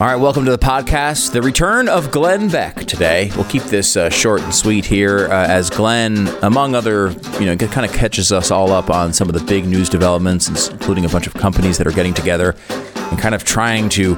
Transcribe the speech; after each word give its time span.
All 0.00 0.06
right, 0.06 0.14
welcome 0.14 0.44
to 0.44 0.52
the 0.52 0.58
podcast. 0.58 1.32
The 1.32 1.42
return 1.42 1.88
of 1.88 2.12
Glenn 2.12 2.48
Beck 2.48 2.84
today. 2.84 3.32
We'll 3.34 3.46
keep 3.46 3.64
this 3.64 3.96
uh, 3.96 4.10
short 4.10 4.42
and 4.42 4.54
sweet 4.54 4.84
here 4.84 5.26
uh, 5.26 5.48
as 5.48 5.70
Glenn, 5.70 6.28
among 6.44 6.76
other, 6.76 7.10
you 7.40 7.46
know, 7.46 7.56
kind 7.56 7.84
of 7.84 7.92
catches 7.92 8.30
us 8.30 8.52
all 8.52 8.70
up 8.70 8.90
on 8.90 9.12
some 9.12 9.28
of 9.28 9.34
the 9.34 9.42
big 9.42 9.66
news 9.66 9.88
developments, 9.88 10.68
including 10.68 11.04
a 11.04 11.08
bunch 11.08 11.26
of 11.26 11.34
companies 11.34 11.78
that 11.78 11.86
are 11.88 11.90
getting 11.90 12.14
together 12.14 12.54
and 12.94 13.18
kind 13.18 13.34
of 13.34 13.42
trying 13.42 13.88
to 13.88 14.14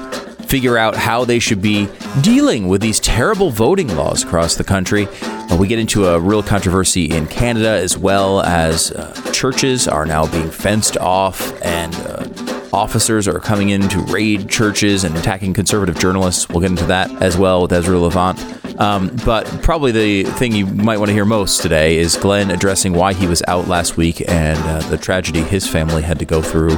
figure 0.51 0.77
out 0.77 0.97
how 0.97 1.25
they 1.25 1.39
should 1.39 1.63
be 1.63 1.89
dealing 2.23 2.67
with 2.67 2.81
these 2.81 2.99
terrible 2.99 3.51
voting 3.51 3.87
laws 3.95 4.25
across 4.25 4.57
the 4.57 4.65
country. 4.65 5.07
Uh, 5.23 5.57
we 5.57 5.69
get 5.69 5.79
into 5.79 6.07
a 6.07 6.19
real 6.19 6.43
controversy 6.43 7.05
in 7.05 7.25
Canada 7.29 7.69
as 7.69 7.97
well 7.97 8.41
as 8.41 8.91
uh, 8.91 9.15
churches 9.33 9.87
are 9.87 10.05
now 10.05 10.27
being 10.27 10.51
fenced 10.51 10.97
off 10.97 11.53
and 11.63 11.95
uh, 11.95 12.29
officers 12.73 13.29
are 13.29 13.39
coming 13.39 13.69
in 13.69 13.89
to 13.89 14.01
raid 14.13 14.49
churches 14.49 15.05
and 15.05 15.17
attacking 15.17 15.55
conservative 15.55 15.97
journalists. 15.97 16.49
We'll 16.49 16.63
get 16.63 16.71
into 16.73 16.87
that 16.87 17.11
as 17.23 17.37
well 17.39 17.63
with 17.63 17.73
Ezra 17.73 17.97
Levant. 17.97 18.81
Um, 18.81 19.17
but 19.25 19.47
probably 19.63 19.93
the 19.93 20.25
thing 20.33 20.51
you 20.51 20.67
might 20.67 20.99
want 20.99 21.11
to 21.11 21.15
hear 21.15 21.25
most 21.25 21.63
today 21.63 21.97
is 21.97 22.17
Glenn 22.17 22.51
addressing 22.51 22.93
why 22.93 23.13
he 23.13 23.29
was 23.29 23.41
out 23.47 23.69
last 23.69 23.97
week 23.97 24.29
and 24.29 24.59
uh, 24.59 24.81
the 24.89 24.99
tragedy 24.99 25.43
his 25.43 25.69
family 25.69 26.03
had 26.03 26.19
to 26.19 26.25
go 26.25 26.43
through 26.43 26.77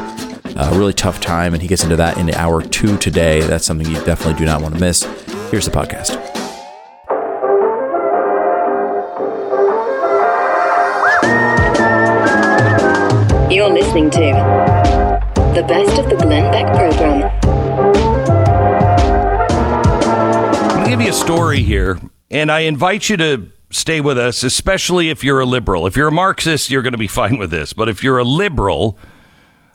a 0.56 0.77
really 0.78 0.92
tough 0.92 1.20
time, 1.20 1.55
and 1.55 1.62
he 1.62 1.69
gets 1.69 1.83
into 1.83 1.97
that 1.97 2.19
in 2.19 2.31
hour 2.34 2.62
two 2.62 2.97
today. 2.98 3.41
That's 3.41 3.64
something 3.64 3.86
you 3.86 3.95
definitely 4.05 4.34
do 4.34 4.45
not 4.45 4.61
want 4.62 4.75
to 4.75 4.81
miss. 4.81 5.03
Here's 5.50 5.64
the 5.64 5.70
podcast. 5.70 6.19
You're 13.50 13.70
listening 13.70 14.11
to 14.11 14.20
the 15.55 15.62
best 15.69 15.98
of 15.98 16.08
the 16.08 16.17
Glenn 16.17 16.50
Beck 16.50 16.67
program. 16.75 17.30
I'm 20.70 20.77
going 20.77 20.84
to 20.84 20.91
give 20.91 21.00
you 21.03 21.11
a 21.11 21.12
story 21.12 21.62
here, 21.62 22.00
and 22.30 22.50
I 22.50 22.61
invite 22.61 23.08
you 23.08 23.17
to 23.19 23.50
stay 23.70 24.00
with 24.00 24.19
us, 24.19 24.42
especially 24.42 25.11
if 25.11 25.23
you're 25.23 25.41
a 25.41 25.47
liberal. 25.47 25.86
If 25.86 25.97
you're 25.97 26.08
a 26.08 26.12
Marxist, 26.12 26.70
you're 26.70 26.83
going 26.83 26.92
to 26.92 26.98
be 26.98 27.06
fine 27.08 27.39
with 27.39 27.50
this. 27.50 27.73
But 27.73 27.89
if 27.89 28.03
you're 28.03 28.19
a 28.19 28.25
liberal, 28.25 28.98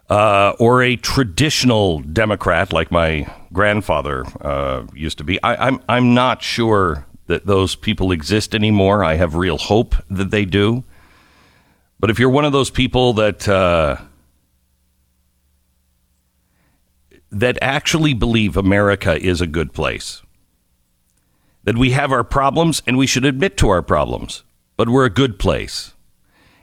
uh, 0.10 0.54
or 0.60 0.82
a 0.82 0.96
traditional 0.96 2.00
Democrat 2.00 2.72
like 2.72 2.92
my 2.92 3.32
grandfather 3.52 4.26
uh, 4.42 4.86
used 4.94 5.18
to 5.18 5.24
be. 5.24 5.42
I, 5.44 5.68
I'm 5.68 5.82
I'm 5.90 6.14
not 6.14 6.42
sure 6.42 7.06
that 7.28 7.46
those 7.46 7.76
people 7.76 8.12
exist 8.12 8.56
anymore. 8.56 9.04
I 9.04 9.16
have 9.16 9.36
real 9.36 9.58
hope 9.58 9.96
that 10.10 10.32
they 10.32 10.46
do. 10.46 10.84
But 12.00 12.10
if 12.10 12.20
you're 12.20 12.30
one 12.30 12.46
of 12.46 12.54
those 12.54 12.70
people 12.70 13.14
that 13.14 13.48
uh, 13.48 13.98
that 17.32 17.58
actually 17.62 18.14
believe 18.14 18.56
America 18.56 19.20
is 19.20 19.42
a 19.42 19.48
good 19.48 19.74
place, 19.74 20.22
that 21.64 21.78
we 21.78 21.92
have 21.92 22.12
our 22.12 22.24
problems 22.24 22.82
and 22.88 22.98
we 22.98 23.08
should 23.08 23.26
admit 23.26 23.58
to 23.58 23.70
our 23.70 23.82
problems, 23.82 24.44
but 24.78 24.88
we're 24.88 25.06
a 25.06 25.10
good 25.10 25.38
place, 25.38 25.94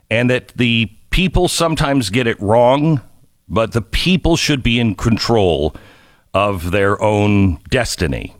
and 0.08 0.30
that 0.30 0.48
the 0.56 0.90
people 1.10 1.46
sometimes 1.46 2.08
get 2.08 2.26
it 2.26 2.40
wrong 2.40 3.02
but 3.48 3.72
the 3.72 3.82
people 3.82 4.36
should 4.36 4.62
be 4.62 4.78
in 4.78 4.94
control 4.94 5.74
of 6.32 6.70
their 6.70 7.00
own 7.00 7.58
destiny. 7.70 8.34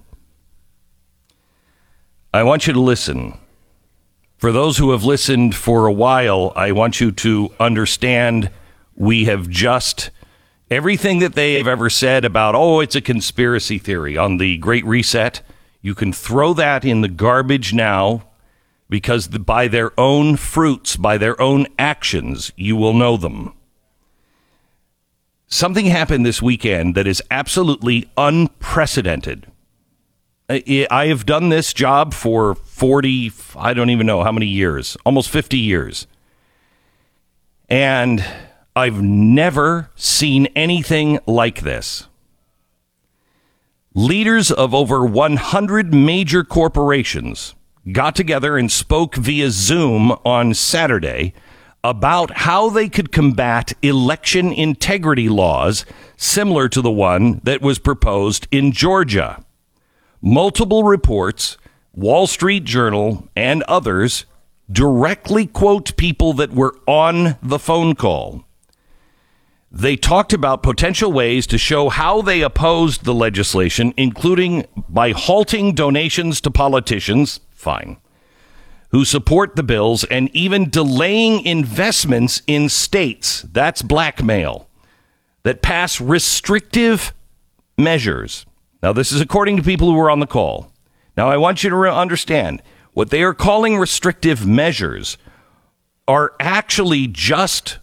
I 2.33 2.43
want 2.43 2.67
you 2.67 2.73
to 2.73 2.81
listen. 2.81 3.39
For 4.37 4.51
those 4.51 4.79
who 4.79 4.91
have 4.91 5.05
listened 5.05 5.55
for 5.55 5.87
a 5.87 5.93
while, 5.93 6.53
I 6.57 6.73
want 6.73 7.01
you 7.01 7.13
to 7.13 7.55
understand 7.61 8.51
we 8.97 9.27
have 9.27 9.49
just 9.49 10.11
everything 10.71 11.21
that 11.21 11.35
they 11.35 11.55
have 11.55 11.69
ever 11.69 11.89
said 11.89 12.25
about, 12.25 12.55
oh, 12.55 12.81
it's 12.81 12.97
a 12.97 13.01
conspiracy 13.01 13.79
theory 13.79 14.17
on 14.17 14.39
the 14.39 14.59
Great 14.59 14.85
Reset. 14.85 15.41
You 15.81 15.95
can 15.95 16.13
throw 16.13 16.53
that 16.55 16.85
in 16.85 17.01
the 17.01 17.09
garbage 17.09 17.73
now 17.73 18.25
because 18.89 19.29
the, 19.29 19.39
by 19.39 19.69
their 19.69 19.99
own 19.99 20.37
fruits, 20.37 20.97
by 20.97 21.19
their 21.19 21.41
own 21.41 21.67
actions, 21.79 22.53
you 22.57 22.77
will 22.77 22.95
know 22.95 23.17
them. 23.17 23.55
Something 25.47 25.87
happened 25.87 26.27
this 26.27 26.43
weekend 26.43 26.95
that 26.95 27.07
is 27.07 27.23
absolutely 27.31 28.11
unprecedented. 28.17 29.47
I 30.49 31.07
have 31.09 31.25
done 31.25 31.49
this 31.49 31.73
job 31.73 32.13
for 32.13 32.55
40, 32.55 33.33
I 33.57 33.73
don't 33.73 33.91
even 33.91 34.07
know 34.07 34.23
how 34.23 34.33
many 34.33 34.47
years, 34.47 34.97
almost 35.05 35.31
50 35.31 35.57
years. 35.57 36.07
And 37.69 38.25
I've 38.77 39.01
never 39.01 39.91
seen 39.95 40.47
anything 40.55 41.19
like 41.27 41.61
this. 41.61 42.09
Leaders 43.95 44.51
of 44.51 44.75
over 44.75 45.07
100 45.07 45.95
major 45.95 46.43
corporations 46.43 47.55
got 47.93 48.17
together 48.17 48.59
and 48.59 48.71
spoke 48.71 49.15
via 49.15 49.51
Zoom 49.51 50.11
on 50.25 50.53
Saturday 50.53 51.33
about 51.85 52.31
how 52.39 52.71
they 52.71 52.89
could 52.89 53.13
combat 53.13 53.75
election 53.83 54.51
integrity 54.51 55.29
laws 55.29 55.85
similar 56.17 56.67
to 56.67 56.81
the 56.81 56.91
one 56.91 57.43
that 57.45 57.61
was 57.61 57.79
proposed 57.79 58.49
in 58.51 58.73
Georgia. 58.73 59.45
Multiple 60.23 60.83
reports, 60.83 61.59
Wall 61.93 62.27
Street 62.27 62.65
Journal, 62.65 63.29
and 63.37 63.63
others 63.65 64.25
directly 64.73 65.47
quote 65.47 65.95
people 65.99 66.33
that 66.33 66.53
were 66.53 66.75
on 66.87 67.37
the 67.43 67.59
phone 67.59 67.95
call. 67.95 68.47
They 69.71 69.97
talked 69.97 70.33
about 70.33 70.63
potential 70.63 71.13
ways 71.13 71.47
to 71.49 71.59
show 71.59 71.91
how 71.91 72.23
they 72.23 72.41
opposed 72.41 73.05
the 73.05 73.13
legislation, 73.13 73.93
including 73.99 74.65
by 74.89 75.11
halting 75.11 75.75
donations 75.75 76.41
to 76.43 76.51
politicians. 76.51 77.41
Fine 77.51 77.99
who 78.95 79.05
support 79.05 79.57
the 79.57 79.63
bills 79.65 80.05
and 80.05 80.31
even 80.37 80.71
delaying 80.71 81.45
investments 81.45 82.43
in 82.47 82.69
states, 82.69 83.43
that's 83.43 83.83
blackmail, 83.83 84.69
that 85.43 85.61
pass 85.61 86.01
restrictive 86.01 87.13
measures. 87.77 88.47
Now, 88.85 88.93
this 88.93 89.11
is 89.11 89.21
according 89.21 89.57
to 89.57 89.65
people 89.65 89.89
who 89.91 89.97
were 89.97 90.13
on 90.13 90.21
the 90.21 90.29
call. 90.29 90.71
Now, 91.17 91.29
I 91.29 91.39
want 91.39 91.65
you 91.65 91.71
to 91.71 91.77
understand 91.77 92.63
what 92.93 93.11
they 93.11 93.25
are 93.25 93.35
calling 93.35 93.79
restrictive 93.79 94.47
measures 94.47 95.19
are 96.07 96.35
actually 96.39 97.09
just 97.09 97.79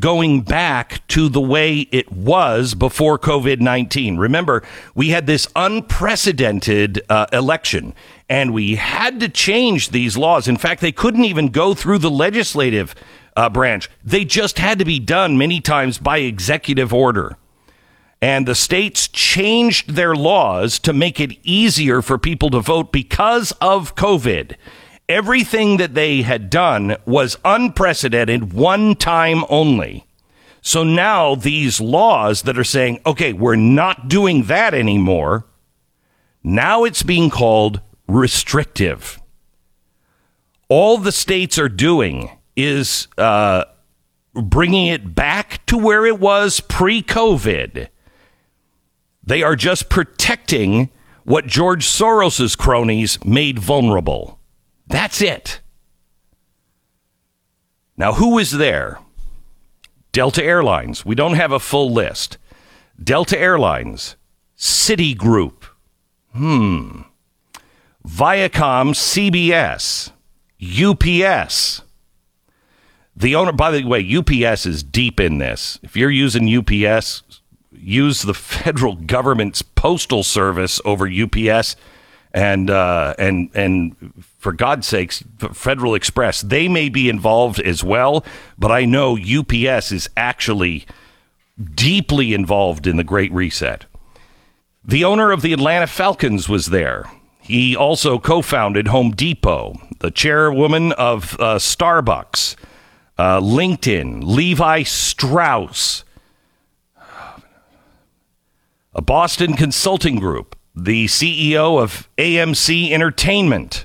going 0.00 0.40
back 0.40 1.06
to 1.08 1.28
the 1.28 1.42
way 1.42 1.80
it 1.92 2.10
was 2.10 2.74
before 2.74 3.18
COVID 3.18 3.60
19. 3.60 4.16
Remember, 4.16 4.62
we 4.94 5.10
had 5.10 5.26
this 5.26 5.46
unprecedented 5.54 7.02
uh, 7.10 7.26
election 7.34 7.94
and 8.28 8.54
we 8.54 8.76
had 8.76 9.20
to 9.20 9.28
change 9.28 9.90
these 9.90 10.16
laws. 10.16 10.48
In 10.48 10.56
fact, 10.56 10.80
they 10.80 10.92
couldn't 10.92 11.24
even 11.24 11.48
go 11.48 11.74
through 11.74 11.98
the 11.98 12.10
legislative 12.10 12.94
uh, 13.36 13.48
branch, 13.48 13.90
they 14.04 14.24
just 14.24 14.60
had 14.60 14.78
to 14.78 14.84
be 14.84 15.00
done 15.00 15.36
many 15.36 15.60
times 15.60 15.98
by 15.98 16.18
executive 16.18 16.94
order. 16.94 17.36
And 18.22 18.46
the 18.46 18.54
states 18.54 19.08
changed 19.08 19.90
their 19.90 20.14
laws 20.14 20.78
to 20.78 20.92
make 20.92 21.20
it 21.20 21.38
easier 21.42 22.00
for 22.00 22.16
people 22.16 22.48
to 22.50 22.60
vote 22.60 22.92
because 22.92 23.52
of 23.60 23.96
COVID. 23.96 24.54
Everything 25.08 25.76
that 25.76 25.94
they 25.94 26.22
had 26.22 26.48
done 26.48 26.96
was 27.04 27.36
unprecedented, 27.44 28.54
one 28.54 28.94
time 28.94 29.44
only. 29.50 30.06
So 30.62 30.82
now 30.82 31.34
these 31.34 31.78
laws 31.78 32.42
that 32.42 32.56
are 32.56 32.64
saying, 32.64 33.00
okay, 33.04 33.34
we're 33.34 33.56
not 33.56 34.08
doing 34.08 34.44
that 34.44 34.72
anymore, 34.72 35.44
now 36.42 36.84
it's 36.84 37.02
being 37.02 37.28
called 37.28 37.82
restrictive. 38.06 39.20
All 40.68 40.98
the 40.98 41.12
states 41.12 41.58
are 41.58 41.68
doing 41.68 42.30
is 42.56 43.08
uh, 43.18 43.64
bringing 44.34 44.86
it 44.86 45.14
back 45.14 45.64
to 45.66 45.76
where 45.76 46.06
it 46.06 46.18
was 46.18 46.60
pre 46.60 47.02
COVID. 47.02 47.88
They 49.22 49.42
are 49.42 49.56
just 49.56 49.88
protecting 49.88 50.90
what 51.24 51.46
George 51.46 51.86
Soros's 51.86 52.56
cronies 52.56 53.22
made 53.24 53.58
vulnerable. 53.58 54.38
That's 54.86 55.22
it. 55.22 55.60
Now, 57.96 58.14
who 58.14 58.38
is 58.38 58.50
there? 58.52 58.98
Delta 60.12 60.44
Airlines. 60.44 61.04
We 61.06 61.14
don't 61.14 61.34
have 61.34 61.52
a 61.52 61.60
full 61.60 61.92
list. 61.92 62.38
Delta 63.02 63.38
Airlines, 63.38 64.16
Citigroup, 64.56 65.64
Hmm. 66.32 67.02
Viacom 68.06 68.92
CBS, 68.92 70.10
UPS. 70.60 71.82
The 73.16 73.34
owner, 73.34 73.52
by 73.52 73.70
the 73.70 73.84
way, 73.84 74.04
UPS 74.04 74.66
is 74.66 74.82
deep 74.82 75.18
in 75.20 75.38
this. 75.38 75.78
If 75.82 75.96
you're 75.96 76.10
using 76.10 76.54
UPS, 76.54 77.22
use 77.72 78.22
the 78.22 78.34
federal 78.34 78.96
government's 78.96 79.62
postal 79.62 80.22
service 80.22 80.80
over 80.84 81.08
UPS, 81.08 81.76
and 82.32 82.68
uh, 82.68 83.14
and 83.18 83.48
and 83.54 84.12
for 84.38 84.52
God's 84.52 84.86
sakes, 84.86 85.24
Federal 85.52 85.94
Express. 85.94 86.42
They 86.42 86.68
may 86.68 86.90
be 86.90 87.08
involved 87.08 87.60
as 87.60 87.82
well, 87.82 88.24
but 88.58 88.70
I 88.70 88.84
know 88.84 89.16
UPS 89.16 89.92
is 89.92 90.10
actually 90.16 90.84
deeply 91.74 92.34
involved 92.34 92.86
in 92.86 92.96
the 92.96 93.04
Great 93.04 93.32
Reset. 93.32 93.86
The 94.84 95.04
owner 95.04 95.30
of 95.30 95.40
the 95.40 95.54
Atlanta 95.54 95.86
Falcons 95.86 96.48
was 96.48 96.66
there. 96.66 97.06
He 97.44 97.76
also 97.76 98.18
co 98.18 98.40
founded 98.40 98.88
Home 98.88 99.10
Depot, 99.10 99.78
the 99.98 100.10
chairwoman 100.10 100.92
of 100.92 101.34
uh, 101.34 101.56
Starbucks, 101.56 102.56
uh, 103.18 103.38
LinkedIn, 103.38 104.22
Levi 104.24 104.82
Strauss, 104.84 106.04
a 108.94 109.02
Boston 109.02 109.52
consulting 109.52 110.16
group, 110.16 110.56
the 110.74 111.04
CEO 111.04 111.82
of 111.82 112.08
AMC 112.16 112.90
Entertainment, 112.90 113.84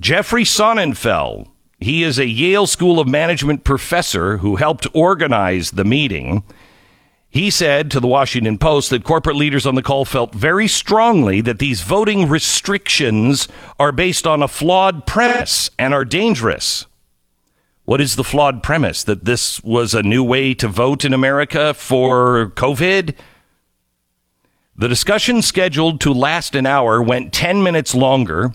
Jeffrey 0.00 0.44
Sonnenfeld. 0.44 1.48
He 1.78 2.02
is 2.02 2.18
a 2.18 2.26
Yale 2.26 2.66
School 2.66 2.98
of 2.98 3.06
Management 3.06 3.62
professor 3.62 4.38
who 4.38 4.56
helped 4.56 4.88
organize 4.92 5.70
the 5.70 5.84
meeting. 5.84 6.42
He 7.32 7.48
said 7.50 7.92
to 7.92 8.00
the 8.00 8.08
Washington 8.08 8.58
Post 8.58 8.90
that 8.90 9.04
corporate 9.04 9.36
leaders 9.36 9.64
on 9.64 9.76
the 9.76 9.82
call 9.82 10.04
felt 10.04 10.34
very 10.34 10.66
strongly 10.66 11.40
that 11.42 11.60
these 11.60 11.80
voting 11.80 12.28
restrictions 12.28 13.46
are 13.78 13.92
based 13.92 14.26
on 14.26 14.42
a 14.42 14.48
flawed 14.48 15.06
premise 15.06 15.70
and 15.78 15.94
are 15.94 16.04
dangerous. 16.04 16.86
What 17.84 18.00
is 18.00 18.16
the 18.16 18.24
flawed 18.24 18.64
premise? 18.64 19.04
That 19.04 19.26
this 19.26 19.62
was 19.62 19.94
a 19.94 20.02
new 20.02 20.24
way 20.24 20.54
to 20.54 20.66
vote 20.66 21.04
in 21.04 21.14
America 21.14 21.72
for 21.72 22.50
COVID? 22.56 23.14
The 24.76 24.88
discussion 24.88 25.40
scheduled 25.40 26.00
to 26.00 26.12
last 26.12 26.56
an 26.56 26.66
hour 26.66 27.00
went 27.00 27.32
10 27.32 27.62
minutes 27.62 27.94
longer. 27.94 28.54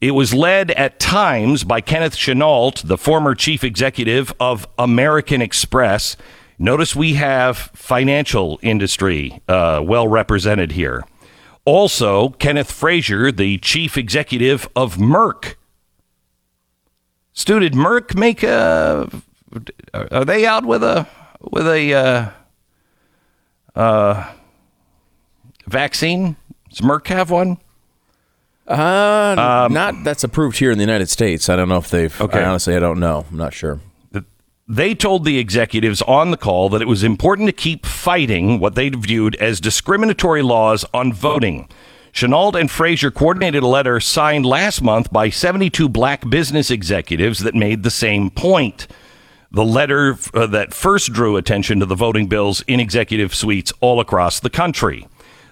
It 0.00 0.12
was 0.12 0.32
led 0.32 0.70
at 0.70 0.98
times 0.98 1.64
by 1.64 1.82
Kenneth 1.82 2.16
Chenault, 2.16 2.82
the 2.82 2.96
former 2.96 3.34
chief 3.34 3.62
executive 3.62 4.32
of 4.40 4.66
American 4.78 5.42
Express. 5.42 6.16
Notice 6.62 6.94
we 6.94 7.14
have 7.14 7.56
financial 7.56 8.58
industry 8.62 9.40
uh, 9.48 9.80
well 9.82 10.06
represented 10.06 10.72
here. 10.72 11.02
Also, 11.64 12.30
Kenneth 12.30 12.70
Frazier, 12.70 13.32
the 13.32 13.56
chief 13.58 13.96
executive 13.96 14.68
of 14.76 14.96
Merck. 14.96 15.54
Stu, 17.32 17.60
did 17.60 17.72
Merck 17.72 18.14
make 18.14 18.42
a? 18.42 19.08
Are 19.94 20.24
they 20.26 20.44
out 20.44 20.66
with 20.66 20.84
a 20.84 21.06
with 21.40 21.66
a 21.66 21.94
uh, 21.94 22.30
uh, 23.74 24.30
vaccine? 25.66 26.36
Does 26.68 26.80
Merck 26.80 27.06
have 27.06 27.30
one? 27.30 27.56
Uh, 28.68 29.64
Um, 29.64 29.72
not 29.72 30.04
that's 30.04 30.24
approved 30.24 30.58
here 30.58 30.70
in 30.70 30.76
the 30.76 30.84
United 30.84 31.08
States. 31.08 31.48
I 31.48 31.56
don't 31.56 31.70
know 31.70 31.78
if 31.78 31.88
they've. 31.88 32.20
Okay. 32.20 32.42
I 32.42 32.44
honestly, 32.44 32.76
I 32.76 32.80
don't 32.80 33.00
know. 33.00 33.24
I'm 33.30 33.38
not 33.38 33.54
sure. 33.54 33.80
They 34.70 34.94
told 34.94 35.24
the 35.24 35.36
executives 35.36 36.00
on 36.02 36.30
the 36.30 36.36
call 36.36 36.68
that 36.68 36.80
it 36.80 36.86
was 36.86 37.02
important 37.02 37.48
to 37.48 37.52
keep 37.52 37.84
fighting 37.84 38.60
what 38.60 38.76
they 38.76 38.88
viewed 38.88 39.34
as 39.34 39.58
discriminatory 39.58 40.42
laws 40.42 40.84
on 40.94 41.12
voting. 41.12 41.68
Chenault 42.12 42.52
and 42.52 42.70
Frazier 42.70 43.10
coordinated 43.10 43.64
a 43.64 43.66
letter 43.66 43.98
signed 43.98 44.46
last 44.46 44.80
month 44.80 45.12
by 45.12 45.28
72 45.28 45.88
black 45.88 46.30
business 46.30 46.70
executives 46.70 47.40
that 47.40 47.56
made 47.56 47.82
the 47.82 47.90
same 47.90 48.30
point. 48.30 48.86
The 49.50 49.64
letter 49.64 50.16
uh, 50.34 50.46
that 50.46 50.72
first 50.72 51.12
drew 51.12 51.36
attention 51.36 51.80
to 51.80 51.86
the 51.86 51.96
voting 51.96 52.28
bills 52.28 52.62
in 52.68 52.78
executive 52.78 53.34
suites 53.34 53.72
all 53.80 53.98
across 53.98 54.38
the 54.38 54.50
country. 54.50 55.08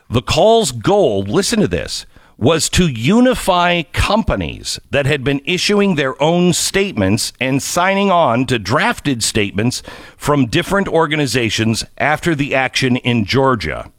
The 0.09 0.23
call's 0.23 0.70
goal, 0.70 1.25
listen 1.25 1.59
to 1.59 1.67
this, 1.67 2.06
was 2.38 2.69
to 2.69 2.87
unify 2.87 3.82
companies 3.82 4.79
that 4.93 5.06
had 5.06 5.25
been 5.25 5.40
issuing 5.44 5.96
their 5.96 6.20
own 6.23 6.52
statements 6.52 7.32
and 7.40 7.61
signing 7.61 8.12
on 8.12 8.46
to 8.46 8.61
drafted 8.61 9.25
statements 9.25 9.82
from 10.17 10.46
different 10.46 10.87
organizations 10.87 11.85
after 11.99 12.37
the 12.37 12.55
action 12.55 12.96
in 12.99 13.25
Georgia. 13.25 13.90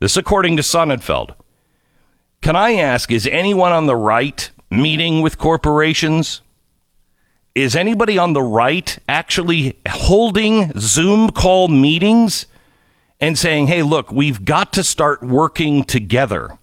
This, 0.00 0.16
according 0.16 0.56
to 0.56 0.62
Sonnenfeld. 0.62 1.34
Can 2.40 2.56
I 2.56 2.72
ask, 2.74 3.12
is 3.12 3.26
anyone 3.26 3.72
on 3.72 3.86
the 3.86 3.94
right 3.94 4.50
meeting 4.70 5.20
with 5.20 5.36
corporations? 5.36 6.40
Is 7.54 7.76
anybody 7.76 8.16
on 8.16 8.32
the 8.32 8.42
right 8.42 8.98
actually 9.06 9.78
holding 9.86 10.72
Zoom 10.78 11.28
call 11.28 11.68
meetings 11.68 12.46
and 13.20 13.38
saying, 13.38 13.66
hey, 13.66 13.82
look, 13.82 14.10
we've 14.10 14.46
got 14.46 14.72
to 14.72 14.82
start 14.82 15.22
working 15.22 15.84
together? 15.84 16.58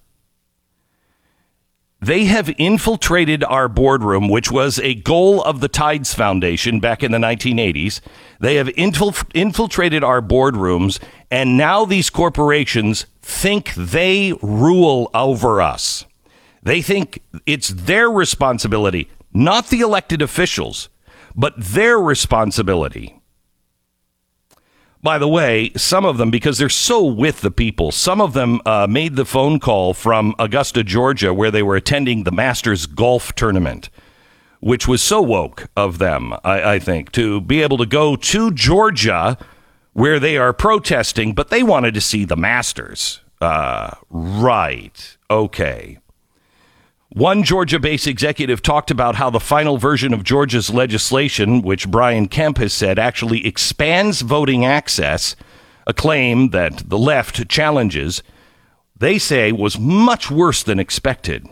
They 2.02 2.24
have 2.24 2.50
infiltrated 2.56 3.44
our 3.44 3.68
boardroom, 3.68 4.28
which 4.28 4.50
was 4.50 4.78
a 4.78 4.94
goal 4.94 5.42
of 5.42 5.60
the 5.60 5.68
Tides 5.68 6.14
Foundation 6.14 6.80
back 6.80 7.02
in 7.02 7.12
the 7.12 7.18
1980s. 7.18 8.00
They 8.40 8.54
have 8.54 8.68
infil- 8.68 9.30
infiltrated 9.34 10.02
our 10.02 10.22
boardrooms, 10.22 10.98
and 11.30 11.58
now 11.58 11.84
these 11.84 12.08
corporations 12.08 13.04
think 13.20 13.74
they 13.74 14.32
rule 14.40 15.10
over 15.12 15.60
us. 15.60 16.06
They 16.62 16.80
think 16.80 17.22
it's 17.44 17.68
their 17.68 18.10
responsibility, 18.10 19.10
not 19.34 19.68
the 19.68 19.80
elected 19.80 20.22
officials, 20.22 20.88
but 21.36 21.52
their 21.58 21.98
responsibility. 21.98 23.19
By 25.02 25.16
the 25.16 25.28
way, 25.28 25.70
some 25.76 26.04
of 26.04 26.18
them, 26.18 26.30
because 26.30 26.58
they're 26.58 26.68
so 26.68 27.02
with 27.02 27.40
the 27.40 27.50
people, 27.50 27.90
some 27.90 28.20
of 28.20 28.34
them 28.34 28.60
uh, 28.66 28.86
made 28.88 29.16
the 29.16 29.24
phone 29.24 29.58
call 29.58 29.94
from 29.94 30.34
Augusta, 30.38 30.84
Georgia, 30.84 31.32
where 31.32 31.50
they 31.50 31.62
were 31.62 31.76
attending 31.76 32.24
the 32.24 32.30
Masters 32.30 32.84
Golf 32.84 33.34
Tournament, 33.34 33.88
which 34.60 34.86
was 34.86 35.02
so 35.02 35.22
woke 35.22 35.68
of 35.74 35.96
them, 35.98 36.34
I, 36.44 36.74
I 36.74 36.78
think, 36.78 37.12
to 37.12 37.40
be 37.40 37.62
able 37.62 37.78
to 37.78 37.86
go 37.86 38.14
to 38.14 38.50
Georgia 38.50 39.38
where 39.94 40.20
they 40.20 40.36
are 40.36 40.52
protesting, 40.52 41.32
but 41.32 41.48
they 41.48 41.62
wanted 41.62 41.94
to 41.94 42.00
see 42.00 42.24
the 42.24 42.36
Masters. 42.36 43.20
Uh, 43.40 43.92
right. 44.10 45.16
Okay. 45.30 45.98
One 47.12 47.42
Georgia 47.42 47.80
based 47.80 48.06
executive 48.06 48.62
talked 48.62 48.88
about 48.88 49.16
how 49.16 49.30
the 49.30 49.40
final 49.40 49.78
version 49.78 50.14
of 50.14 50.22
Georgia's 50.22 50.70
legislation, 50.70 51.60
which 51.60 51.90
Brian 51.90 52.28
Kemp 52.28 52.58
has 52.58 52.72
said 52.72 53.00
actually 53.00 53.44
expands 53.44 54.20
voting 54.20 54.64
access, 54.64 55.34
a 55.88 55.92
claim 55.92 56.50
that 56.50 56.88
the 56.88 56.98
left 56.98 57.48
challenges, 57.48 58.22
they 58.96 59.18
say 59.18 59.50
was 59.50 59.76
much 59.76 60.30
worse 60.30 60.62
than 60.62 60.78
expected. 60.78 61.48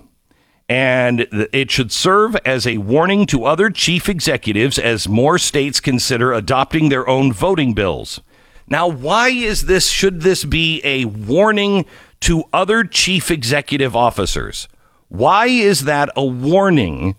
And 0.68 1.26
it 1.52 1.72
should 1.72 1.90
serve 1.90 2.36
as 2.44 2.64
a 2.64 2.78
warning 2.78 3.26
to 3.26 3.44
other 3.44 3.68
chief 3.68 4.08
executives 4.08 4.78
as 4.78 5.08
more 5.08 5.38
states 5.38 5.80
consider 5.80 6.32
adopting 6.32 6.88
their 6.88 7.08
own 7.08 7.32
voting 7.32 7.74
bills. 7.74 8.20
Now, 8.68 8.86
why 8.86 9.30
is 9.30 9.66
this? 9.66 9.88
Should 9.88 10.20
this 10.20 10.44
be 10.44 10.80
a 10.84 11.06
warning 11.06 11.84
to 12.20 12.44
other 12.52 12.84
chief 12.84 13.28
executive 13.28 13.96
officers? 13.96 14.68
Why 15.08 15.46
is 15.46 15.84
that 15.84 16.10
a 16.16 16.24
warning 16.24 17.16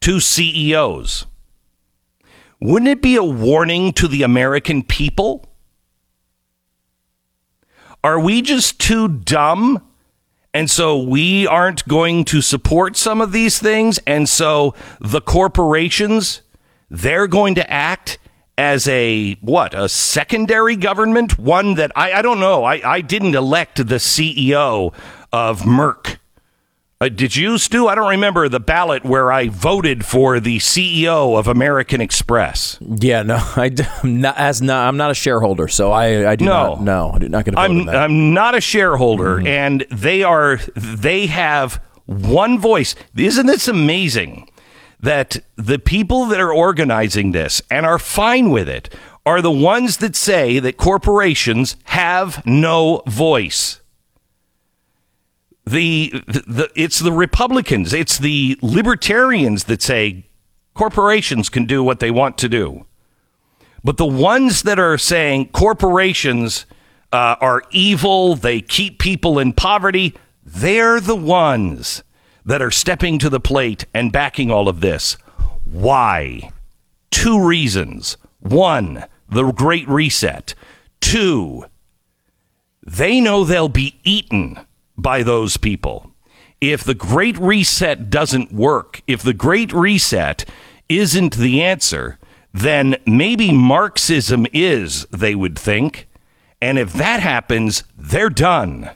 to 0.00 0.20
CEOs? 0.20 1.26
Wouldn't 2.60 2.88
it 2.88 3.02
be 3.02 3.16
a 3.16 3.22
warning 3.24 3.92
to 3.94 4.08
the 4.08 4.22
American 4.22 4.82
people? 4.82 5.48
Are 8.02 8.18
we 8.18 8.42
just 8.42 8.80
too 8.80 9.08
dumb? 9.08 9.84
And 10.52 10.70
so 10.70 11.00
we 11.00 11.46
aren't 11.46 11.86
going 11.86 12.24
to 12.26 12.40
support 12.40 12.96
some 12.96 13.20
of 13.20 13.32
these 13.32 13.58
things. 13.58 13.98
And 14.06 14.28
so 14.28 14.74
the 15.00 15.20
corporations, 15.20 16.42
they're 16.90 17.28
going 17.28 17.54
to 17.56 17.70
act 17.70 18.18
as 18.56 18.88
a 18.88 19.34
what 19.34 19.72
a 19.72 19.88
secondary 19.88 20.74
government 20.74 21.38
one 21.38 21.76
that 21.76 21.92
i, 21.94 22.14
I 22.14 22.22
don't 22.22 22.40
know 22.40 22.64
I, 22.64 22.96
I 22.96 23.00
didn't 23.02 23.36
elect 23.36 23.76
the 23.76 23.96
ceo 23.96 24.92
of 25.32 25.60
merck 25.60 26.17
uh, 27.00 27.08
did 27.08 27.36
you 27.36 27.58
stu 27.58 27.86
i 27.88 27.94
don't 27.94 28.08
remember 28.10 28.48
the 28.48 28.58
ballot 28.60 29.04
where 29.04 29.30
i 29.30 29.48
voted 29.48 30.04
for 30.04 30.40
the 30.40 30.58
ceo 30.58 31.38
of 31.38 31.46
american 31.46 32.00
express 32.00 32.76
Yeah, 32.80 33.22
no, 33.22 33.36
I, 33.56 33.70
am 34.02 34.20
not 34.20 34.36
as 34.36 34.60
not. 34.62 34.88
I'm 34.88 34.96
not 34.96 35.10
a 35.10 35.14
shareholder, 35.14 35.68
so 35.68 35.92
I 35.92 36.30
I 36.32 36.36
do 36.36 36.44
No. 36.46 36.74
not. 36.74 36.82
No, 36.82 37.12
I 37.14 37.18
do 37.18 37.28
not 37.28 37.44
get 37.44 37.52
to 37.52 37.56
vote 37.56 37.62
on 37.64 37.70
I'm 37.80 37.86
that. 37.86 37.96
I'm 37.96 38.34
not 38.34 38.54
a 38.54 38.60
shareholder, 38.60 39.46
and 39.46 39.86
they 39.90 40.22
are 40.22 40.58
they 40.76 41.26
have 41.26 41.80
one 42.06 42.58
voice. 42.58 42.94
Isn't 43.16 43.46
this 43.46 43.68
amazing? 43.68 44.48
That 45.00 45.36
the 45.54 45.78
people 45.78 46.26
that 46.26 46.40
are 46.40 46.52
organizing 46.52 47.30
this 47.32 47.62
and 47.70 47.86
are 47.86 48.00
fine 48.00 48.50
with 48.50 48.68
it 48.68 48.92
are 49.24 49.40
the 49.40 49.50
ones 49.52 49.98
that 49.98 50.16
say 50.16 50.58
that 50.58 50.76
corporations 50.76 51.76
have 51.84 52.44
no 52.44 53.02
voice. 53.06 53.80
The, 55.68 56.22
the 56.26 56.70
it's 56.74 56.98
the 56.98 57.12
Republicans, 57.12 57.92
it's 57.92 58.18
the 58.18 58.58
libertarians 58.62 59.64
that 59.64 59.82
say 59.82 60.26
corporations 60.74 61.48
can 61.48 61.66
do 61.66 61.82
what 61.82 62.00
they 62.00 62.10
want 62.10 62.38
to 62.38 62.48
do. 62.48 62.86
But 63.84 63.96
the 63.96 64.06
ones 64.06 64.62
that 64.62 64.78
are 64.78 64.98
saying 64.98 65.50
corporations 65.50 66.66
uh, 67.12 67.36
are 67.40 67.62
evil, 67.70 68.34
they 68.34 68.60
keep 68.60 68.98
people 68.98 69.38
in 69.38 69.52
poverty, 69.52 70.14
they're 70.44 71.00
the 71.00 71.16
ones 71.16 72.02
that 72.44 72.62
are 72.62 72.70
stepping 72.70 73.18
to 73.18 73.30
the 73.30 73.40
plate 73.40 73.84
and 73.92 74.12
backing 74.12 74.50
all 74.50 74.68
of 74.68 74.80
this. 74.80 75.16
Why? 75.64 76.50
Two 77.10 77.46
reasons. 77.46 78.16
One, 78.40 79.04
the 79.28 79.52
Great 79.52 79.88
Reset. 79.88 80.54
Two, 81.00 81.66
they 82.82 83.20
know 83.20 83.44
they'll 83.44 83.68
be 83.68 84.00
eaten 84.02 84.58
by 84.98 85.22
those 85.22 85.56
people. 85.56 86.12
If 86.60 86.82
the 86.82 86.94
Great 86.94 87.38
Reset 87.38 88.10
doesn't 88.10 88.52
work, 88.52 89.00
if 89.06 89.22
the 89.22 89.32
Great 89.32 89.72
Reset 89.72 90.44
isn't 90.88 91.36
the 91.36 91.62
answer, 91.62 92.18
then 92.52 92.96
maybe 93.06 93.52
Marxism 93.52 94.46
is, 94.52 95.06
they 95.06 95.34
would 95.34 95.58
think. 95.58 96.08
And 96.60 96.78
if 96.78 96.92
that 96.94 97.20
happens, 97.20 97.84
they're 97.96 98.30
done. 98.30 98.90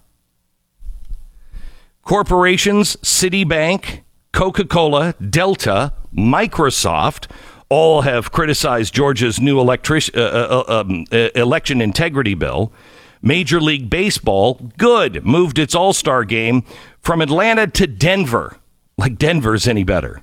Corporations, 2.02 2.96
Citibank, 2.96 4.00
Coca 4.32 4.64
Cola, 4.64 5.14
Delta, 5.30 5.92
Microsoft 6.12 7.30
all 7.68 8.02
have 8.02 8.32
criticized 8.32 8.92
Georgia's 8.92 9.40
new 9.40 9.60
electric, 9.60 10.14
uh, 10.16 10.20
uh, 10.20 10.64
uh 10.68 10.80
um, 10.80 11.04
uh, 11.12 11.28
election 11.34 11.80
integrity 11.80 12.34
bill. 12.34 12.72
Major 13.22 13.60
League 13.60 13.88
Baseball, 13.88 14.54
good, 14.76 15.24
moved 15.24 15.58
its 15.58 15.74
All 15.74 15.92
Star 15.92 16.24
game 16.24 16.64
from 17.00 17.22
Atlanta 17.22 17.66
to 17.68 17.86
Denver. 17.86 18.56
Like 18.98 19.16
Denver's 19.16 19.66
any 19.66 19.84
better. 19.84 20.22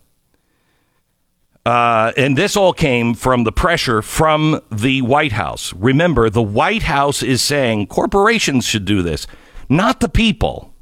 Uh, 1.66 2.12
and 2.18 2.38
this 2.38 2.56
all 2.56 2.74
came 2.74 3.14
from 3.14 3.44
the 3.44 3.52
pressure 3.52 4.02
from 4.02 4.62
the 4.72 5.02
White 5.02 5.34
House. 5.34 5.74
Remember, 5.74 6.30
the 6.30 6.42
White 6.42 6.84
House 6.84 7.22
is 7.22 7.42
saying 7.42 7.88
corporations 7.88 8.66
should 8.66 8.86
do 8.86 9.02
this, 9.02 9.28
not 9.68 10.00
the 10.00 10.10
people. 10.10 10.74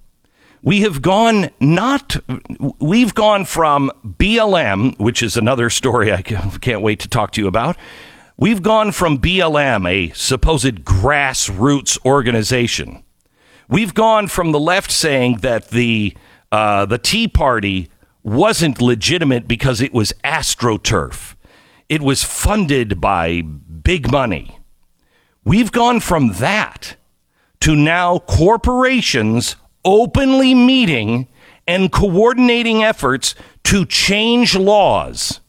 We 0.62 0.82
have 0.82 1.02
gone 1.02 1.50
not, 1.60 2.18
we've 2.80 3.14
gone 3.14 3.46
from 3.46 3.92
BLM, 4.06 4.98
which 5.00 5.22
is 5.22 5.38
another 5.38 5.70
story 5.70 6.12
I 6.12 6.22
can't 6.62 6.82
wait 6.82 7.00
to 7.02 7.08
talk 7.08 7.32
to 7.32 7.42
you 7.42 7.48
about. 7.48 7.78
We've 8.40 8.62
gone 8.62 8.92
from 8.92 9.18
BLM, 9.18 9.90
a 9.90 10.14
supposed 10.14 10.86
grassroots 10.86 11.98
organization. 12.06 13.04
We've 13.68 13.96
gone 13.96 14.28
from 14.28 14.52
the 14.52 14.60
left 14.60 14.92
saying 14.92 15.38
that 15.38 15.70
the 15.70 16.16
uh, 16.52 16.86
the 16.86 17.00
Tea 17.00 17.28
Party 17.28 17.90
wasn't 18.22 18.80
legitimate 18.80 19.48
because 19.48 19.82
it 19.82 19.92
was 19.92 20.14
astroturf. 20.24 21.34
It 21.90 22.04
was 22.04 22.24
funded 22.24 23.02
by 23.02 23.42
big 23.42 24.12
money. 24.12 24.60
We've 25.44 25.72
gone 25.72 26.00
from 26.00 26.34
that 26.34 26.96
to 27.62 27.76
now 27.76 28.20
corporations 28.20 29.56
openly 29.84 30.54
meeting 30.54 31.28
and 31.68 31.92
coordinating 31.92 32.84
efforts 32.84 33.34
to 33.64 33.84
change 33.84 34.56
laws. 34.56 35.40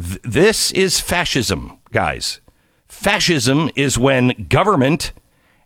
Th- 0.00 0.20
this 0.22 0.72
is 0.72 1.00
fascism, 1.00 1.78
guys. 1.92 2.40
Fascism 2.88 3.70
is 3.74 3.98
when 3.98 4.46
government 4.48 5.12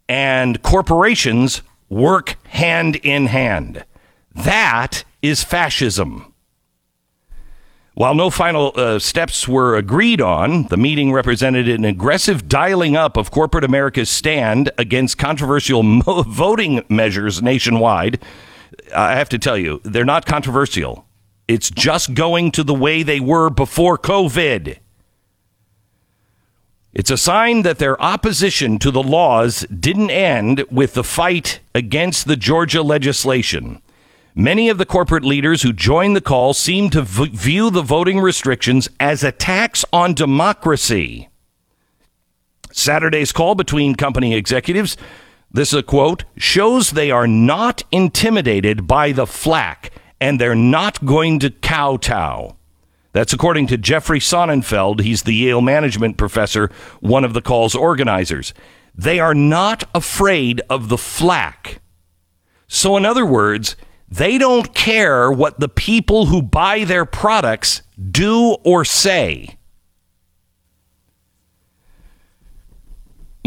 and 0.09 0.63
corporations 0.63 1.63
work 1.89 2.37
hand 2.49 2.97
in 2.97 3.27
hand. 3.27 3.85
That 4.35 5.05
is 5.23 5.43
fascism. 5.43 6.33
While 7.95 8.15
no 8.15 8.31
final 8.31 8.73
uh, 8.77 9.01
steps 9.01 9.49
were 9.49 9.75
agreed 9.75 10.21
on, 10.21 10.69
the 10.69 10.77
meeting 10.77 11.13
represented 11.13 11.69
an 11.69 11.85
aggressive 11.85 12.49
dialing 12.49 12.97
up 12.97 13.17
of 13.17 13.33
corporate 13.33 13.65
America's 13.65 14.09
stand 14.09 14.71
against 14.79 15.19
controversial 15.19 15.83
mo- 15.83 16.23
voting 16.29 16.85
measures 16.89 17.43
nationwide. 17.43 18.23
I 18.95 19.17
have 19.17 19.29
to 19.31 19.39
tell 19.39 19.59
you, 19.59 19.81
they're 19.83 20.05
not 20.05 20.27
controversial. 20.27 21.08
It's 21.49 21.71
just 21.71 22.13
going 22.13 22.53
to 22.53 22.63
the 22.63 22.75
way 22.75 23.03
they 23.03 23.21
were 23.21 23.49
before 23.49 23.97
COVID. 23.97 24.77
It's 26.93 27.11
a 27.11 27.17
sign 27.17 27.63
that 27.63 27.79
their 27.79 28.01
opposition 28.03 28.79
to 28.81 28.91
the 28.91 29.03
laws 29.03 29.61
didn't 29.67 30.11
end 30.11 30.65
with 30.71 30.95
the 30.95 31.05
fight 31.05 31.61
against 31.75 32.27
the 32.27 32.37
Georgia 32.37 32.83
legislation. 32.83 33.81
Many 34.35 34.69
of 34.69 34.79
the 34.79 34.87
corporate 34.87 35.25
leaders 35.25 35.63
who 35.63 35.73
joined 35.73 36.15
the 36.15 36.21
call 36.21 36.55
seem 36.55 36.91
to 36.91 37.03
v- 37.03 37.31
view 37.31 37.71
the 37.71 37.83
voting 37.83 38.21
restrictions 38.21 38.89
as 39.01 39.25
attacks 39.25 39.85
on 39.93 40.15
democracy. 40.15 41.29
Saturday's 42.73 43.33
call 43.33 43.55
between 43.55 43.95
company 43.95 44.35
executives, 44.35 44.97
this 45.51 45.73
is 45.73 45.79
a 45.79 45.83
quote, 45.83 46.25
shows 46.37 46.91
they 46.91 47.11
are 47.11 47.27
not 47.27 47.83
intimidated 47.91 48.87
by 48.87 49.13
the 49.13 49.27
flack 49.27 49.91
and 50.21 50.41
they're 50.41 50.55
not 50.55 51.05
going 51.05 51.39
to 51.41 51.51
kowtow. 51.51 52.57
That's 53.13 53.33
according 53.33 53.67
to 53.69 53.79
Jeffrey 53.79 54.21
Sonnenfeld. 54.21 55.01
He's 55.01 55.23
the 55.23 55.35
Yale 55.35 55.61
management 55.61 56.17
professor, 56.17 56.71
one 57.01 57.25
of 57.25 57.33
the 57.33 57.43
call's 57.43 57.75
organizers. 57.75 58.55
They 58.95 59.19
are 59.21 59.35
not 59.35 59.85
afraid 59.95 60.61
of 60.69 60.89
the 60.89 60.99
flack. 60.99 61.81
So, 62.67 62.97
in 62.97 63.07
other 63.07 63.25
words, 63.25 63.77
they 64.09 64.39
don't 64.39 64.75
care 64.75 65.31
what 65.31 65.61
the 65.61 65.69
people 65.69 66.27
who 66.27 66.43
buy 66.43 66.85
their 66.85 67.05
products 67.05 67.83
do 68.11 68.57
or 68.65 68.85
say. 68.85 69.58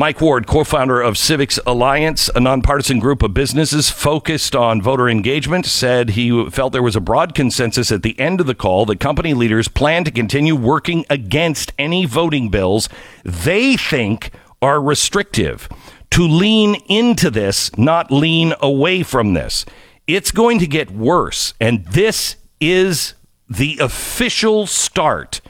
Mike 0.01 0.19
Ward, 0.19 0.47
co 0.47 0.63
founder 0.63 0.99
of 0.99 1.15
Civics 1.15 1.59
Alliance, 1.63 2.27
a 2.33 2.39
nonpartisan 2.39 2.97
group 2.97 3.21
of 3.21 3.35
businesses 3.35 3.91
focused 3.91 4.55
on 4.55 4.81
voter 4.81 5.07
engagement, 5.07 5.67
said 5.67 6.09
he 6.09 6.49
felt 6.49 6.73
there 6.73 6.81
was 6.81 6.95
a 6.95 6.99
broad 6.99 7.35
consensus 7.35 7.91
at 7.91 8.01
the 8.01 8.19
end 8.19 8.41
of 8.41 8.47
the 8.47 8.55
call 8.55 8.87
that 8.87 8.99
company 8.99 9.35
leaders 9.35 9.67
plan 9.67 10.03
to 10.03 10.09
continue 10.09 10.55
working 10.55 11.05
against 11.07 11.71
any 11.77 12.07
voting 12.07 12.49
bills 12.49 12.89
they 13.23 13.77
think 13.77 14.31
are 14.59 14.81
restrictive, 14.81 15.69
to 16.09 16.27
lean 16.27 16.77
into 16.89 17.29
this, 17.29 17.69
not 17.77 18.11
lean 18.11 18.55
away 18.59 19.03
from 19.03 19.35
this. 19.35 19.65
It's 20.07 20.31
going 20.31 20.57
to 20.57 20.65
get 20.67 20.89
worse. 20.89 21.53
And 21.61 21.85
this 21.85 22.37
is 22.59 23.13
the 23.47 23.77
official 23.79 24.65
start, 24.65 25.41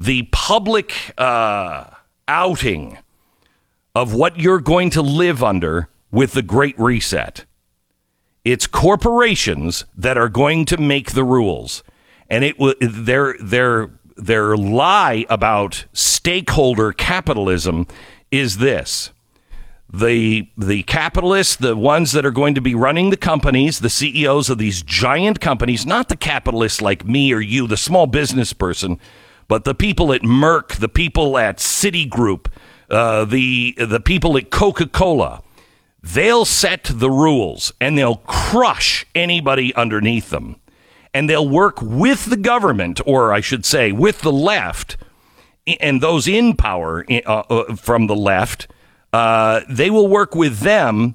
the 0.00 0.24
public 0.32 1.14
uh, 1.16 1.90
outing 2.26 2.98
of 3.94 4.12
what 4.12 4.38
you're 4.38 4.60
going 4.60 4.90
to 4.90 5.02
live 5.02 5.42
under 5.42 5.88
with 6.10 6.32
the 6.32 6.42
Great 6.42 6.78
Reset. 6.78 7.44
It's 8.44 8.66
corporations 8.66 9.84
that 9.96 10.18
are 10.18 10.28
going 10.28 10.64
to 10.66 10.76
make 10.76 11.12
the 11.12 11.24
rules. 11.24 11.82
And 12.28 12.44
it 12.44 12.58
will 12.58 12.74
their 12.80 13.36
their 13.40 13.90
their 14.16 14.56
lie 14.56 15.24
about 15.28 15.86
stakeholder 15.92 16.92
capitalism 16.92 17.86
is 18.30 18.58
this 18.58 19.10
the 19.92 20.48
the 20.58 20.82
capitalists, 20.82 21.56
the 21.56 21.76
ones 21.76 22.12
that 22.12 22.26
are 22.26 22.30
going 22.30 22.54
to 22.54 22.60
be 22.60 22.74
running 22.74 23.10
the 23.10 23.16
companies, 23.16 23.78
the 23.78 23.90
CEOs 23.90 24.50
of 24.50 24.58
these 24.58 24.82
giant 24.82 25.40
companies, 25.40 25.86
not 25.86 26.08
the 26.08 26.16
capitalists 26.16 26.82
like 26.82 27.06
me 27.06 27.32
or 27.32 27.40
you, 27.40 27.66
the 27.66 27.76
small 27.76 28.06
business 28.06 28.52
person, 28.52 28.98
but 29.46 29.64
the 29.64 29.74
people 29.74 30.12
at 30.12 30.22
Merck, 30.22 30.76
the 30.76 30.88
people 30.88 31.38
at 31.38 31.58
Citigroup, 31.58 32.46
uh, 32.90 33.24
the 33.24 33.74
the 33.78 34.00
people 34.00 34.36
at 34.36 34.50
Coca 34.50 34.86
Cola. 34.86 35.42
They'll 36.02 36.44
set 36.44 36.84
the 36.84 37.10
rules 37.10 37.72
and 37.80 37.96
they'll 37.96 38.16
crush 38.26 39.06
anybody 39.14 39.74
underneath 39.74 40.28
them, 40.30 40.56
and 41.14 41.30
they'll 41.30 41.48
work 41.48 41.80
with 41.80 42.26
the 42.26 42.36
government, 42.36 43.00
or 43.06 43.32
I 43.32 43.40
should 43.40 43.64
say, 43.64 43.90
with 43.90 44.20
the 44.20 44.32
left, 44.32 44.98
and 45.80 46.02
those 46.02 46.28
in 46.28 46.56
power 46.56 47.06
uh, 47.10 47.42
uh, 47.48 47.76
from 47.76 48.06
the 48.06 48.16
left 48.16 48.68
uh, 49.14 49.60
they 49.68 49.90
will 49.90 50.08
work 50.08 50.34
with 50.34 50.58
them. 50.58 51.14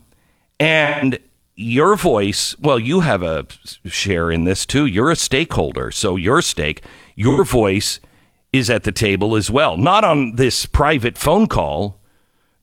And 0.58 1.20
your 1.56 1.98
voice 1.98 2.58
well 2.60 2.80
you 2.80 3.02
have 3.02 3.22
a 3.22 3.46
share 3.86 4.32
in 4.32 4.46
this 4.46 4.66
too. 4.66 4.86
You're 4.86 5.12
a 5.12 5.16
stakeholder. 5.16 5.92
So 5.92 6.16
your 6.16 6.42
stake 6.42 6.82
your 7.16 7.44
voice 7.44 8.00
is 8.51 8.70
at 8.70 8.84
the 8.84 8.91
table 8.91 9.36
as 9.36 9.51
well. 9.51 9.77
Not 9.77 10.03
on 10.03 10.36
this 10.36 10.65
private 10.65 11.18
phone 11.18 11.48
call. 11.48 12.00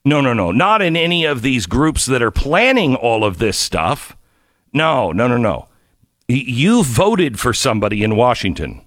No 0.05 0.21
no 0.21 0.33
no. 0.33 0.51
Not 0.51 0.83
in 0.83 0.97
any 0.97 1.25
of 1.25 1.43
these 1.43 1.67
groups 1.67 2.07
that 2.07 2.23
are 2.23 2.31
planning 2.31 2.95
all 2.95 3.25
of 3.25 3.39
this 3.39 3.57
stuff. 3.57 4.17
No 4.73 5.13
no 5.13 5.29
no 5.29 5.37
no. 5.37 5.69
You 6.29 6.83
voted 6.83 7.39
for 7.39 7.53
somebody 7.53 8.03
in 8.03 8.17
washington. 8.17 8.83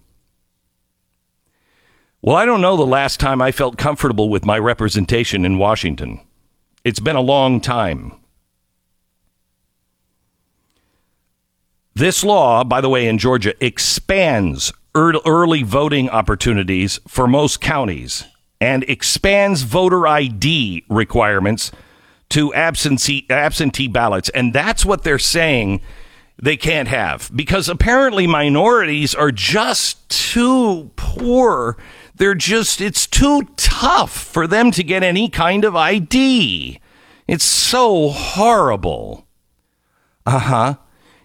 Well 2.22 2.36
i 2.36 2.46
don't 2.46 2.62
know 2.62 2.76
the 2.76 2.86
last 2.86 3.20
time 3.20 3.42
i 3.42 3.52
felt 3.52 3.78
comfortable 3.78 4.30
with 4.30 4.46
my 4.46 4.60
representation 4.60 5.46
in 5.46 5.58
washington. 5.58 6.20
It's 6.84 7.00
been 7.00 7.16
a 7.16 7.22
long 7.22 7.62
time. 7.62 8.14
This 11.94 12.24
law, 12.24 12.64
by 12.64 12.80
the 12.80 12.88
way, 12.88 13.08
in 13.08 13.18
Georgia, 13.18 13.54
expands 13.64 14.72
early 14.96 15.64
voting 15.64 16.10
opportunities 16.10 17.00
for 17.08 17.28
most 17.28 17.62
counties 17.62 18.26
and 18.60 18.84
expands 18.84 19.62
voter 19.64 20.08
ID 20.08 20.84
requirements 20.90 21.72
to 22.30 22.54
absentee 22.54 23.26
absentee 23.30 23.88
ballots. 23.88 24.30
And 24.30 24.54
that's 24.54 24.86
what 24.86 25.04
they're 25.04 25.20
saying 25.20 25.82
they 26.42 26.58
can't 26.58 26.88
have 26.88 27.30
because 27.36 27.68
apparently 27.68 28.26
minorities 28.28 29.14
are 29.14 29.32
just 29.32 30.10
too 30.10 30.92
poor. 30.96 31.78
They're 32.16 32.36
just, 32.36 32.82
it's 32.82 33.08
too 33.08 33.44
tough 33.58 34.12
for 34.12 34.48
them 34.48 34.72
to 34.72 34.84
get 34.84 35.04
any 35.04 35.30
kind 35.30 35.64
of 35.66 35.76
ID. 35.76 36.80
It's 37.28 37.46
so 37.46 38.10
horrible. 38.10 39.28
Uh 40.26 40.40
huh. 40.40 40.76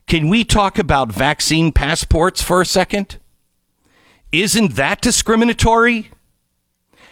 Can 0.06 0.28
we 0.28 0.44
talk 0.44 0.78
about 0.78 1.12
vaccine 1.12 1.73
passports 1.73 2.42
for 2.42 2.61
a 2.61 2.66
second? 2.66 3.18
Isn't 4.43 4.75
that 4.75 5.00
discriminatory? 5.00 6.11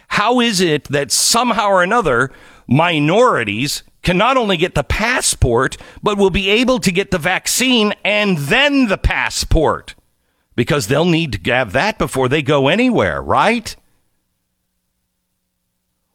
How 0.08 0.40
is 0.40 0.60
it 0.60 0.84
that 0.84 1.12
somehow 1.12 1.68
or 1.68 1.82
another 1.82 2.32
minorities 2.66 3.82
can 4.02 4.18
not 4.18 4.36
only 4.36 4.56
get 4.56 4.74
the 4.74 4.84
passport, 4.84 5.76
but 6.02 6.18
will 6.18 6.30
be 6.30 6.50
able 6.50 6.80
to 6.80 6.90
get 6.90 7.10
the 7.10 7.18
vaccine 7.18 7.94
and 8.04 8.36
then 8.36 8.88
the 8.88 8.98
passport? 8.98 9.94
Because 10.56 10.88
they'll 10.88 11.04
need 11.04 11.44
to 11.44 11.50
have 11.52 11.72
that 11.72 11.96
before 11.96 12.28
they 12.28 12.42
go 12.42 12.68
anywhere, 12.68 13.22
right? 13.22 13.74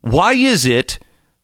Why 0.01 0.33
is 0.33 0.65
it 0.65 0.99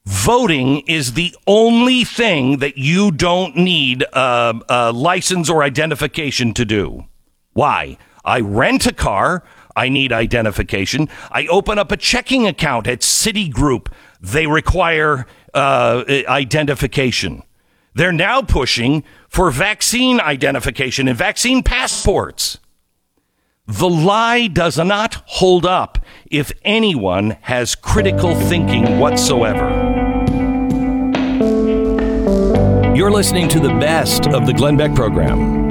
voting 0.05 0.81
is 0.81 1.13
the 1.13 1.35
only 1.47 2.03
thing 2.03 2.57
that 2.57 2.77
you 2.77 3.11
don't 3.11 3.55
need 3.55 4.03
a, 4.13 4.59
a 4.69 4.91
license 4.91 5.49
or 5.49 5.63
identification 5.63 6.53
to 6.53 6.65
do? 6.65 7.05
Why? 7.53 7.97
I 8.23 8.39
rent 8.39 8.85
a 8.85 8.93
car. 8.93 9.43
I 9.75 9.89
need 9.89 10.11
identification. 10.13 11.09
I 11.31 11.47
open 11.47 11.79
up 11.79 11.91
a 11.91 11.97
checking 11.97 12.45
account 12.47 12.87
at 12.87 12.99
Citigroup. 12.99 13.87
They 14.21 14.47
require 14.47 15.25
uh, 15.53 16.03
identification. 16.07 17.43
They're 17.95 18.11
now 18.11 18.41
pushing 18.41 19.03
for 19.27 19.51
vaccine 19.51 20.19
identification 20.19 21.07
and 21.07 21.17
vaccine 21.17 21.63
passports. 21.63 22.59
The 23.65 23.89
lie 23.89 24.47
does 24.47 24.77
not 24.77 25.23
hold 25.25 25.65
up 25.65 25.99
if 26.29 26.51
anyone 26.63 27.37
has 27.41 27.75
critical 27.75 28.35
thinking 28.35 28.99
whatsoever. 28.99 29.69
You're 32.95 33.11
listening 33.11 33.47
to 33.49 33.59
the 33.59 33.69
best 33.79 34.27
of 34.27 34.45
the 34.45 34.53
Glenn 34.53 34.77
Beck 34.77 34.93
program. 34.95 35.62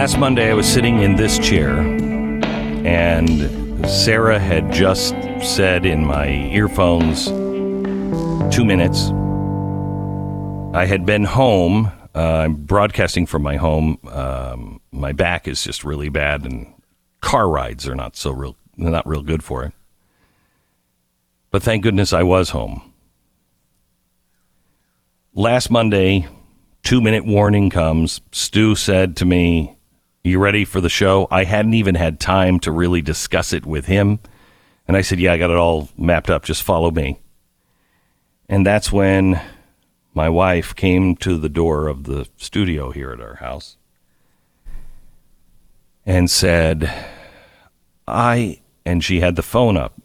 Last 0.00 0.16
Monday, 0.16 0.50
I 0.50 0.54
was 0.54 0.66
sitting 0.66 1.02
in 1.02 1.16
this 1.16 1.38
chair, 1.38 1.78
and 2.86 3.86
Sarah 3.86 4.38
had 4.38 4.72
just 4.72 5.14
said 5.42 5.84
in 5.84 6.06
my 6.06 6.26
earphones, 6.26 7.26
two 8.50 8.64
minutes. 8.64 9.10
I 10.74 10.86
had 10.86 11.04
been 11.04 11.24
home. 11.24 11.92
Uh, 12.14 12.18
I'm 12.18 12.54
broadcasting 12.54 13.26
from 13.26 13.42
my 13.42 13.56
home. 13.56 13.98
Um, 14.10 14.80
my 14.90 15.12
back 15.12 15.46
is 15.46 15.62
just 15.62 15.84
really 15.84 16.08
bad, 16.08 16.46
and 16.46 16.72
car 17.20 17.50
rides 17.50 17.86
are 17.86 17.94
not 17.94 18.16
so 18.16 18.30
real, 18.30 18.56
not 18.78 19.06
real 19.06 19.22
good 19.22 19.44
for 19.44 19.64
it. 19.64 19.74
But 21.50 21.62
thank 21.62 21.82
goodness 21.82 22.14
I 22.14 22.22
was 22.22 22.48
home. 22.48 22.90
Last 25.34 25.70
Monday, 25.70 26.26
two 26.82 27.02
minute 27.02 27.26
warning 27.26 27.68
comes. 27.68 28.22
Stu 28.32 28.74
said 28.74 29.14
to 29.18 29.26
me, 29.26 29.76
you 30.22 30.38
ready 30.38 30.64
for 30.64 30.80
the 30.80 30.88
show? 30.88 31.26
I 31.30 31.44
hadn't 31.44 31.74
even 31.74 31.94
had 31.94 32.20
time 32.20 32.60
to 32.60 32.72
really 32.72 33.02
discuss 33.02 33.52
it 33.52 33.64
with 33.64 33.86
him. 33.86 34.20
And 34.86 34.96
I 34.96 35.00
said, 35.02 35.20
Yeah, 35.20 35.32
I 35.32 35.38
got 35.38 35.50
it 35.50 35.56
all 35.56 35.88
mapped 35.96 36.30
up. 36.30 36.44
Just 36.44 36.62
follow 36.62 36.90
me. 36.90 37.20
And 38.48 38.66
that's 38.66 38.90
when 38.90 39.40
my 40.12 40.28
wife 40.28 40.74
came 40.74 41.16
to 41.16 41.38
the 41.38 41.48
door 41.48 41.86
of 41.86 42.04
the 42.04 42.28
studio 42.36 42.90
here 42.90 43.12
at 43.12 43.20
our 43.20 43.36
house 43.36 43.76
and 46.04 46.28
said, 46.28 46.92
I, 48.08 48.60
and 48.84 49.04
she 49.04 49.20
had 49.20 49.36
the 49.36 49.42
phone 49.42 49.76
up. 49.76 50.00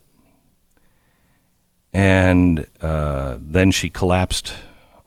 And 1.91 2.67
uh, 2.81 3.37
then 3.39 3.71
she 3.71 3.89
collapsed 3.89 4.53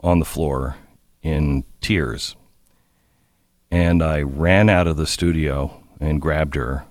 on 0.00 0.18
the 0.18 0.24
floor 0.24 0.76
in 1.22 1.64
tears. 1.80 2.34
And 3.70 4.02
I 4.02 4.22
ran 4.22 4.68
out 4.68 4.86
of 4.86 4.96
the 4.96 5.06
studio 5.06 5.82
and 6.00 6.22
grabbed 6.22 6.54
her 6.54 6.84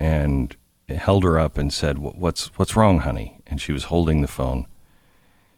and 0.00 0.56
held 0.88 1.24
her 1.24 1.38
up 1.38 1.58
and 1.58 1.72
said, 1.72 1.98
"What's 1.98 2.46
what's 2.58 2.76
wrong, 2.76 3.00
honey?" 3.00 3.40
And 3.46 3.60
she 3.60 3.72
was 3.72 3.84
holding 3.84 4.22
the 4.22 4.28
phone. 4.28 4.66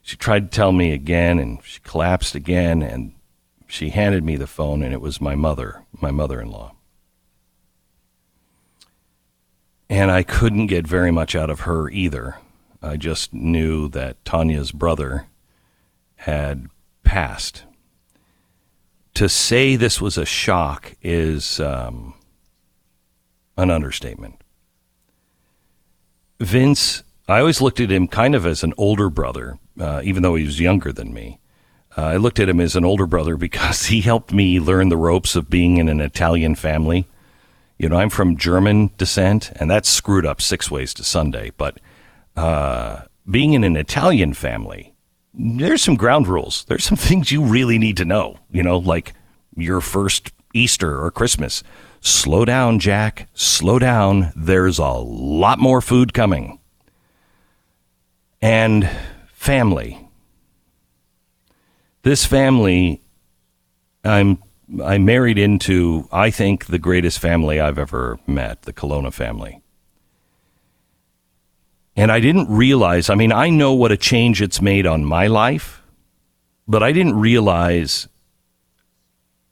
She 0.02 0.16
tried 0.16 0.50
to 0.50 0.56
tell 0.56 0.72
me 0.72 0.92
again, 0.92 1.38
and 1.38 1.58
she 1.64 1.80
collapsed 1.80 2.34
again. 2.34 2.82
And 2.82 3.12
she 3.66 3.90
handed 3.90 4.24
me 4.24 4.36
the 4.36 4.46
phone, 4.46 4.82
and 4.82 4.92
it 4.92 5.00
was 5.00 5.20
my 5.20 5.34
mother, 5.34 5.82
my 6.00 6.10
mother-in-law. 6.10 6.72
And 9.88 10.10
I 10.10 10.22
couldn't 10.22 10.66
get 10.66 10.86
very 10.86 11.10
much 11.10 11.34
out 11.36 11.50
of 11.50 11.60
her 11.60 11.88
either. 11.90 12.36
I 12.82 12.96
just 12.96 13.32
knew 13.32 13.88
that 13.90 14.24
Tania's 14.24 14.72
brother 14.72 15.26
had 16.16 16.68
passed 17.04 17.64
to 19.16 19.30
say 19.30 19.76
this 19.76 19.98
was 19.98 20.18
a 20.18 20.26
shock 20.26 20.94
is 21.00 21.58
um, 21.58 22.12
an 23.56 23.70
understatement. 23.70 24.42
Vince, 26.38 27.02
I 27.26 27.40
always 27.40 27.62
looked 27.62 27.80
at 27.80 27.90
him 27.90 28.08
kind 28.08 28.34
of 28.34 28.44
as 28.44 28.62
an 28.62 28.74
older 28.76 29.08
brother, 29.08 29.58
uh, 29.80 30.02
even 30.04 30.22
though 30.22 30.34
he 30.34 30.44
was 30.44 30.60
younger 30.60 30.92
than 30.92 31.14
me. 31.14 31.40
Uh, 31.96 32.02
I 32.02 32.16
looked 32.18 32.38
at 32.38 32.50
him 32.50 32.60
as 32.60 32.76
an 32.76 32.84
older 32.84 33.06
brother 33.06 33.36
because 33.38 33.86
he 33.86 34.02
helped 34.02 34.34
me 34.34 34.60
learn 34.60 34.90
the 34.90 34.98
ropes 34.98 35.34
of 35.34 35.48
being 35.48 35.78
in 35.78 35.88
an 35.88 36.02
Italian 36.02 36.54
family. 36.54 37.08
You 37.78 37.88
know, 37.88 37.96
I'm 37.96 38.10
from 38.10 38.36
German 38.36 38.90
descent, 38.98 39.50
and 39.56 39.70
that's 39.70 39.88
screwed 39.88 40.26
up 40.26 40.42
six 40.42 40.70
ways 40.70 40.92
to 40.92 41.04
Sunday. 41.04 41.52
But 41.56 41.80
uh, 42.36 43.04
being 43.30 43.54
in 43.54 43.64
an 43.64 43.76
Italian 43.76 44.34
family, 44.34 44.94
there's 45.36 45.82
some 45.82 45.96
ground 45.96 46.26
rules. 46.26 46.64
There's 46.64 46.84
some 46.84 46.96
things 47.08 47.30
you 47.30 47.42
really 47.42 47.78
need 47.78 47.96
to 47.98 48.04
know, 48.04 48.38
you 48.50 48.62
know, 48.62 48.78
like 48.78 49.12
your 49.54 49.80
first 49.80 50.32
Easter 50.54 51.02
or 51.02 51.10
Christmas. 51.10 51.62
Slow 52.00 52.44
down, 52.44 52.78
Jack. 52.78 53.28
Slow 53.34 53.78
down. 53.78 54.32
There's 54.34 54.78
a 54.78 54.88
lot 54.88 55.58
more 55.58 55.80
food 55.80 56.14
coming. 56.14 56.58
And 58.40 58.88
family. 59.32 60.08
This 62.02 62.24
family, 62.24 63.02
I'm 64.04 64.42
I 64.84 64.98
married 64.98 65.38
into, 65.38 66.08
I 66.10 66.30
think, 66.30 66.66
the 66.66 66.78
greatest 66.78 67.20
family 67.20 67.60
I've 67.60 67.78
ever 67.78 68.18
met, 68.26 68.62
the 68.62 68.72
Colonna 68.72 69.12
family. 69.12 69.62
And 71.96 72.12
I 72.12 72.20
didn't 72.20 72.50
realize, 72.50 73.08
I 73.08 73.14
mean, 73.14 73.32
I 73.32 73.48
know 73.48 73.72
what 73.72 73.90
a 73.90 73.96
change 73.96 74.42
it's 74.42 74.60
made 74.60 74.86
on 74.86 75.04
my 75.04 75.26
life, 75.26 75.82
but 76.68 76.82
I 76.82 76.92
didn't 76.92 77.18
realize 77.18 78.06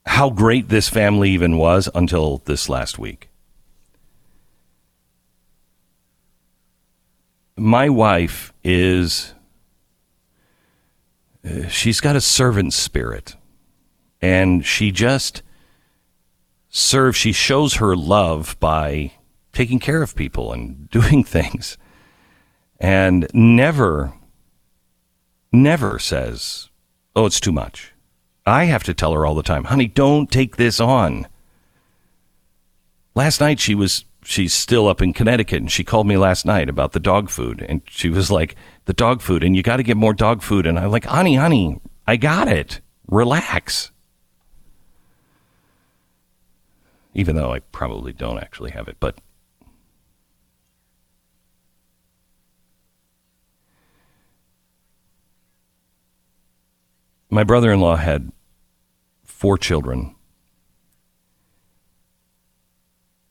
how 0.05 0.29
great 0.29 0.69
this 0.69 0.87
family 0.87 1.31
even 1.31 1.57
was 1.57 1.89
until 1.95 2.43
this 2.45 2.69
last 2.69 2.99
week. 2.99 3.29
My 7.57 7.89
wife 7.89 8.53
is, 8.63 9.33
uh, 11.43 11.67
she's 11.67 11.99
got 11.99 12.15
a 12.15 12.21
servant 12.21 12.73
spirit, 12.73 13.35
and 14.21 14.63
she 14.63 14.91
just 14.91 15.41
serves, 16.69 17.17
she 17.17 17.31
shows 17.31 17.75
her 17.75 17.95
love 17.95 18.55
by 18.59 19.13
taking 19.51 19.79
care 19.79 20.03
of 20.03 20.15
people 20.15 20.53
and 20.53 20.87
doing 20.91 21.23
things 21.23 21.77
and 22.79 23.27
never, 23.33 24.13
never 25.51 25.99
says, 25.99 26.69
oh, 27.15 27.25
it's 27.25 27.39
too 27.39 27.51
much. 27.51 27.93
I 28.45 28.65
have 28.65 28.83
to 28.83 28.93
tell 28.93 29.13
her 29.13 29.25
all 29.25 29.35
the 29.35 29.43
time, 29.43 29.65
honey, 29.65 29.87
don't 29.87 30.29
take 30.29 30.57
this 30.57 30.79
on. 30.79 31.27
Last 33.15 33.39
night 33.39 33.59
she 33.59 33.73
was, 33.73 34.05
she's 34.23 34.53
still 34.53 34.87
up 34.87 35.01
in 35.01 35.13
Connecticut 35.13 35.61
and 35.61 35.71
she 35.71 35.83
called 35.83 36.05
me 36.05 36.17
last 36.17 36.45
night 36.45 36.69
about 36.69 36.91
the 36.91 36.99
dog 36.99 37.29
food 37.29 37.65
and 37.67 37.81
she 37.87 38.09
was 38.09 38.29
like, 38.29 38.55
the 38.85 38.93
dog 38.93 39.21
food 39.21 39.43
and 39.43 39.55
you 39.55 39.63
got 39.63 39.77
to 39.77 39.83
get 39.83 39.97
more 39.97 40.13
dog 40.13 40.41
food. 40.41 40.67
And 40.67 40.77
I'm 40.77 40.91
like, 40.91 41.05
honey, 41.05 41.35
honey, 41.35 41.81
I 42.05 42.17
got 42.17 42.47
it. 42.47 42.81
Relax. 43.07 43.91
Even 47.13 47.35
though 47.35 47.53
I 47.53 47.59
probably 47.59 48.13
don't 48.13 48.39
actually 48.39 48.71
have 48.71 48.87
it, 48.87 48.97
but 48.99 49.17
My 57.35 57.43
brother 57.43 57.69
in 57.73 57.81
law 57.81 57.97
had 57.97 58.31
four 59.25 59.57
children. 59.57 60.15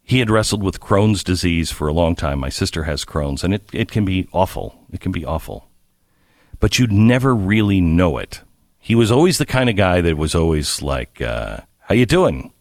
He 0.03 0.19
had 0.19 0.29
wrestled 0.29 0.63
with 0.63 0.79
Crohn's 0.79 1.25
disease 1.25 1.71
for 1.71 1.89
a 1.89 1.93
long 1.95 2.15
time. 2.15 2.39
My 2.39 2.51
sister 2.51 2.85
has 2.85 3.07
Crohn's, 3.07 3.43
and 3.43 3.55
it, 3.55 3.67
it 3.73 3.91
can 3.91 4.05
be 4.05 4.29
awful. 4.31 4.79
It 4.93 5.01
can 5.01 5.11
be 5.11 5.25
awful. 5.25 5.71
But 6.61 6.79
you'd 6.79 6.93
never 6.93 7.35
really 7.35 7.81
know 7.81 8.19
it. 8.19 8.43
He 8.79 8.95
was 8.95 9.11
always 9.11 9.39
the 9.39 9.47
kind 9.47 9.71
of 9.71 9.77
guy 9.77 10.03
that 10.03 10.19
was 10.19 10.35
always 10.35 10.83
like, 10.83 11.23
uh, 11.23 11.61
"How 11.79 11.95
you 11.95 12.05
doing? 12.05 12.53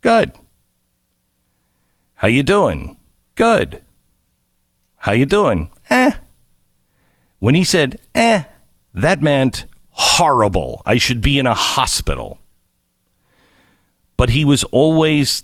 Good. 0.00 0.32
How 2.14 2.28
you 2.28 2.42
doing? 2.42 2.96
Good. 3.34 3.82
How 4.96 5.12
you 5.12 5.26
doing? 5.26 5.70
Eh." 5.90 6.12
When 7.38 7.54
he 7.54 7.64
said, 7.64 8.00
"eh," 8.14 8.44
that 8.94 9.20
meant 9.20 9.66
horrible. 9.96 10.82
I 10.84 10.98
should 10.98 11.22
be 11.22 11.38
in 11.38 11.46
a 11.46 11.54
hospital. 11.54 12.38
But 14.18 14.30
he 14.30 14.44
was 14.44 14.62
always 14.64 15.42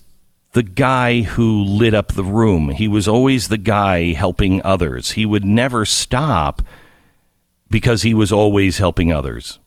the 0.52 0.62
guy 0.62 1.22
who 1.22 1.64
lit 1.64 1.94
up 1.94 2.12
the 2.12 2.24
room. 2.24 2.68
He 2.68 2.86
was 2.86 3.08
always 3.08 3.48
the 3.48 3.58
guy 3.58 4.12
helping 4.12 4.62
others. 4.62 5.12
He 5.12 5.24
would 5.24 5.44
never 5.44 5.86
stop 5.86 6.60
because 7.70 8.02
he 8.02 8.12
was 8.12 8.30
always 8.30 8.76
helping 8.76 9.10
others. 9.10 9.58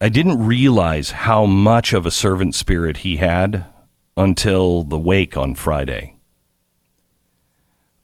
I 0.00 0.08
didn't 0.08 0.46
realize 0.46 1.10
how 1.10 1.44
much 1.44 1.92
of 1.92 2.06
a 2.06 2.10
servant 2.10 2.54
spirit 2.54 2.98
he 2.98 3.16
had 3.16 3.66
until 4.16 4.82
the 4.82 4.98
wake 4.98 5.36
on 5.36 5.54
Friday. 5.54 6.16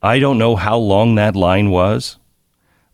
I 0.01 0.19
don't 0.19 0.37
know 0.37 0.55
how 0.55 0.77
long 0.77 1.15
that 1.15 1.35
line 1.35 1.71
was, 1.71 2.17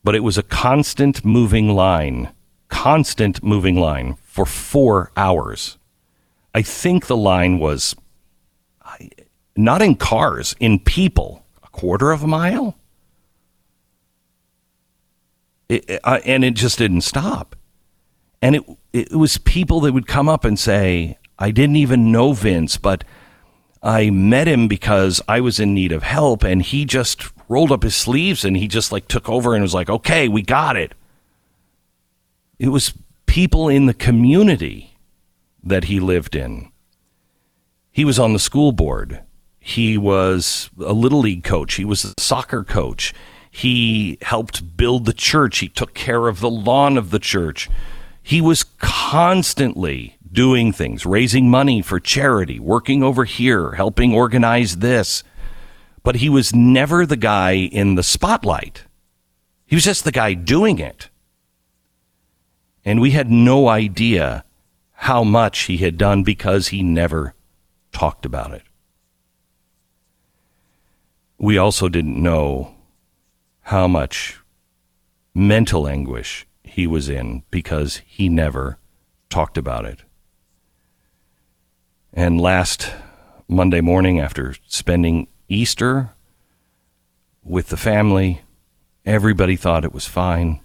but 0.04 0.16
it 0.16 0.24
was 0.24 0.38
a 0.38 0.44
constant 0.44 1.24
moving 1.26 1.70
line, 1.70 2.32
constant 2.68 3.44
moving 3.44 3.76
line 3.76 4.16
for 4.24 4.46
four 4.46 5.12
hours. 5.18 5.78
I 6.54 6.62
think 6.62 7.08
the 7.08 7.18
line 7.18 7.60
was 7.60 7.96
not 9.56 9.82
in 9.82 9.96
cars, 9.96 10.56
in 10.60 10.80
people, 10.80 11.46
a 11.64 11.68
quarter 11.68 12.12
of 12.12 12.24
a 12.24 12.28
mile. 12.28 12.78
It, 15.68 16.00
uh, 16.04 16.20
and 16.26 16.44
it 16.44 16.56
just 16.56 16.78
didn't 16.78 17.02
stop. 17.02 17.56
And 18.42 18.56
it, 18.56 18.64
it 18.94 19.12
was 19.12 19.38
people 19.38 19.82
that 19.82 19.94
would 19.94 20.08
come 20.08 20.30
up 20.30 20.46
and 20.46 20.58
say, 20.58 21.18
I 21.38 21.52
didn't 21.52 21.76
even 21.76 22.12
know 22.12 22.34
Vince, 22.34 22.78
but 22.78 23.04
I 23.84 24.10
met 24.10 24.48
him 24.48 24.68
because 24.68 25.22
I 25.28 25.42
was 25.42 25.60
in 25.60 25.74
need 25.74 25.92
of 25.92 26.04
help. 26.04 26.44
And 26.44 26.62
he 26.62 26.86
just 26.86 27.32
rolled 27.50 27.72
up 27.72 27.84
his 27.84 27.96
sleeves 27.96 28.46
and 28.46 28.56
he 28.56 28.68
just 28.68 28.92
like 28.92 29.08
took 29.10 29.28
over 29.28 29.54
and 29.54 29.62
was 29.62 29.74
like, 29.74 29.90
okay, 29.90 30.30
we 30.30 30.42
got 30.42 30.78
it. 30.78 30.94
It 32.60 32.70
was 32.70 32.94
people 33.26 33.68
in 33.68 33.88
the 33.88 33.94
community 33.94 34.98
that 35.64 35.86
he 35.86 36.00
lived 36.00 36.36
in. 36.36 36.72
He 37.92 38.06
was 38.06 38.20
on 38.20 38.34
the 38.34 38.40
school 38.40 38.72
board. 38.72 39.24
He 39.60 39.98
was 39.98 40.70
a 40.80 40.94
little 40.94 41.20
league 41.20 41.44
coach. 41.44 41.74
He 41.74 41.86
was 41.86 42.06
a 42.06 42.14
soccer 42.20 42.64
coach. 42.64 43.14
He 43.52 44.18
helped 44.22 44.78
build 44.78 45.06
the 45.06 45.14
church. 45.14 45.58
He 45.58 45.68
took 45.68 45.94
care 45.94 46.28
of 46.28 46.40
the 46.40 46.50
lawn 46.50 46.98
of 46.98 47.10
the 47.10 47.20
church. 47.20 47.70
He 48.22 48.42
was 48.42 48.64
constantly 48.78 50.18
doing 50.32 50.72
things, 50.72 51.06
raising 51.06 51.50
money 51.50 51.82
for 51.82 52.00
charity, 52.00 52.60
working 52.60 53.02
over 53.02 53.26
here, 53.26 53.72
helping 53.72 54.14
organize 54.14 54.78
this. 54.78 55.24
But 56.04 56.18
he 56.18 56.30
was 56.30 56.56
never 56.56 57.06
the 57.06 57.18
guy 57.18 57.52
in 57.54 57.96
the 57.96 58.04
spotlight. 58.04 58.86
He 59.66 59.76
was 59.76 59.84
just 59.84 60.04
the 60.04 60.12
guy 60.12 60.34
doing 60.34 60.80
it. 60.80 61.10
And 62.86 63.02
we 63.02 63.12
had 63.12 63.30
no 63.30 63.68
idea 63.68 64.46
how 64.94 65.24
much 65.24 65.62
he 65.62 65.78
had 65.78 65.98
done 65.98 66.24
because 66.24 66.70
he 66.70 66.82
never 66.82 67.34
talked 67.92 68.26
about 68.26 68.54
it. 68.54 68.64
We 71.38 71.58
also 71.58 71.88
didn't 71.88 72.22
know 72.22 72.76
how 73.62 73.88
much 73.88 74.40
mental 75.34 75.88
anguish 75.88 76.48
he 76.64 76.88
was 76.88 77.08
in 77.08 77.44
because 77.50 78.02
he 78.06 78.28
never 78.28 78.78
talked 79.30 79.58
about 79.58 79.86
it. 79.86 80.02
And 82.12 82.42
last 82.42 82.92
Monday 83.48 83.82
morning, 83.82 84.20
after 84.20 84.56
spending 84.68 85.28
Easter 85.50 86.12
with 87.44 87.70
the 87.70 87.78
family, 87.78 88.42
everybody 89.04 89.56
thought 89.56 89.84
it 89.84 89.92
was 89.92 90.06
fine. 90.06 90.62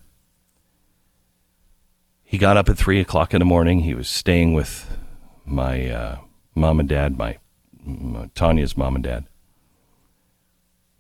He 2.23 2.37
got 2.37 2.59
up 2.59 2.68
at 2.68 2.77
three 2.77 3.01
o'clock 3.01 3.33
in 3.33 3.38
the 3.38 3.47
morning. 3.47 3.81
He 3.81 3.94
was 3.94 4.09
staying 4.09 4.53
with 4.53 4.99
my 5.47 5.88
uh, 5.88 6.18
mom 6.55 6.81
and 6.81 6.88
dad, 6.88 7.16
my, 7.16 7.38
my, 7.83 8.27
Tania's 8.35 8.77
mom 8.77 8.97
and 8.97 9.05
dad, 9.05 9.25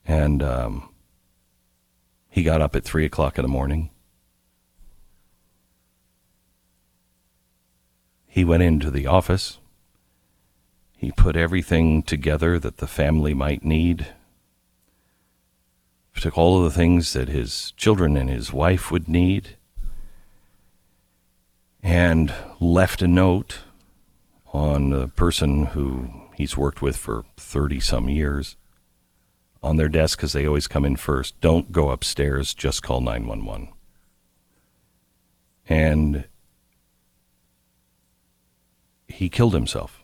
and 0.06 0.42
um, 0.42 0.88
he 2.30 2.42
got 2.42 2.62
up 2.62 2.74
at 2.74 2.84
three 2.84 3.04
o'clock 3.04 3.38
in 3.38 3.42
the 3.42 3.48
morning. 3.48 3.90
He 8.26 8.44
went 8.44 8.62
into 8.62 8.90
the 8.90 9.06
office. 9.06 9.58
He 10.96 11.12
put 11.12 11.36
everything 11.36 12.02
together 12.02 12.58
that 12.58 12.78
the 12.78 12.86
family 12.86 13.34
might 13.34 13.64
need. 13.64 14.06
Took 16.20 16.38
all 16.38 16.58
of 16.58 16.64
the 16.64 16.76
things 16.78 17.12
that 17.12 17.28
his 17.28 17.72
children 17.72 18.16
and 18.16 18.30
his 18.30 18.52
wife 18.52 18.90
would 18.90 19.08
need. 19.08 19.56
And 21.82 22.32
left 22.60 23.02
a 23.02 23.08
note 23.08 23.58
on 24.52 24.90
the 24.90 25.08
person 25.08 25.66
who 25.66 26.08
he's 26.34 26.56
worked 26.56 26.80
with 26.80 26.96
for 26.96 27.24
30 27.36 27.80
some 27.80 28.08
years 28.08 28.56
on 29.62 29.76
their 29.76 29.88
desk 29.88 30.18
because 30.18 30.32
they 30.32 30.46
always 30.46 30.68
come 30.68 30.84
in 30.84 30.96
first. 30.96 31.40
Don't 31.40 31.72
go 31.72 31.90
upstairs, 31.90 32.54
just 32.54 32.82
call 32.82 33.00
911. 33.00 33.68
And 35.66 36.24
he 39.08 39.28
killed 39.28 39.54
himself. 39.54 40.03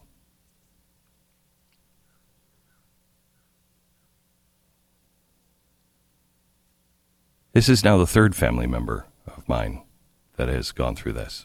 This 7.61 7.69
is 7.69 7.85
now 7.85 7.99
the 7.99 8.07
third 8.07 8.35
family 8.35 8.67
member 8.67 9.05
of 9.27 9.47
mine 9.47 9.83
that 10.37 10.49
has 10.49 10.73
gone 10.73 10.97
through 10.97 11.13
this. 11.13 11.45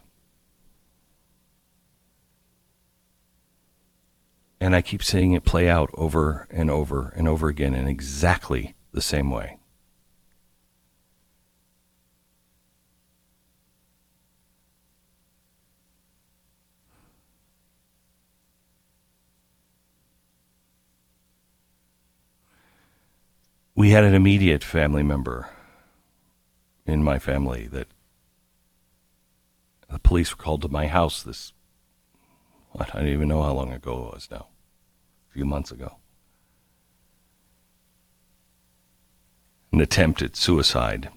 And 4.61 4.73
I 4.73 4.81
keep 4.81 5.03
seeing 5.03 5.33
it 5.33 5.43
play 5.43 5.67
out 5.67 5.89
over 5.93 6.47
and 6.49 6.71
over 6.71 7.11
and 7.17 7.27
over 7.27 7.49
again 7.49 7.73
in 7.73 7.89
exactly 7.89 8.75
the 8.93 9.01
same 9.01 9.29
way. 9.29 9.57
we 23.77 23.89
had 23.89 24.05
an 24.05 24.13
immediate 24.13 24.63
family 24.63 25.03
member 25.03 25.49
in 26.85 27.03
my 27.03 27.19
family 27.19 27.67
that 27.67 27.87
the 29.89 29.99
police 29.99 30.31
were 30.31 30.43
called 30.43 30.61
to 30.61 30.67
my 30.67 30.87
house 30.87 31.23
this 31.23 31.53
I 32.77 32.85
don't 32.85 33.07
even 33.07 33.29
know 33.29 33.41
how 33.41 33.53
long 33.53 33.71
ago 33.71 34.07
it 34.07 34.15
was 34.15 34.27
now. 34.29 34.47
A 35.29 35.33
few 35.33 35.45
months 35.45 35.71
ago. 35.71 35.95
An 39.71 39.79
attempt 39.79 40.21
at 40.21 40.35
suicide. 40.35 41.09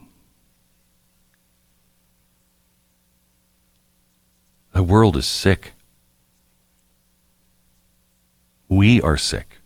The 4.72 4.82
world 4.82 5.16
is 5.16 5.26
sick. 5.26 5.72
We 8.68 9.00
are 9.02 9.16
sick. 9.16 9.57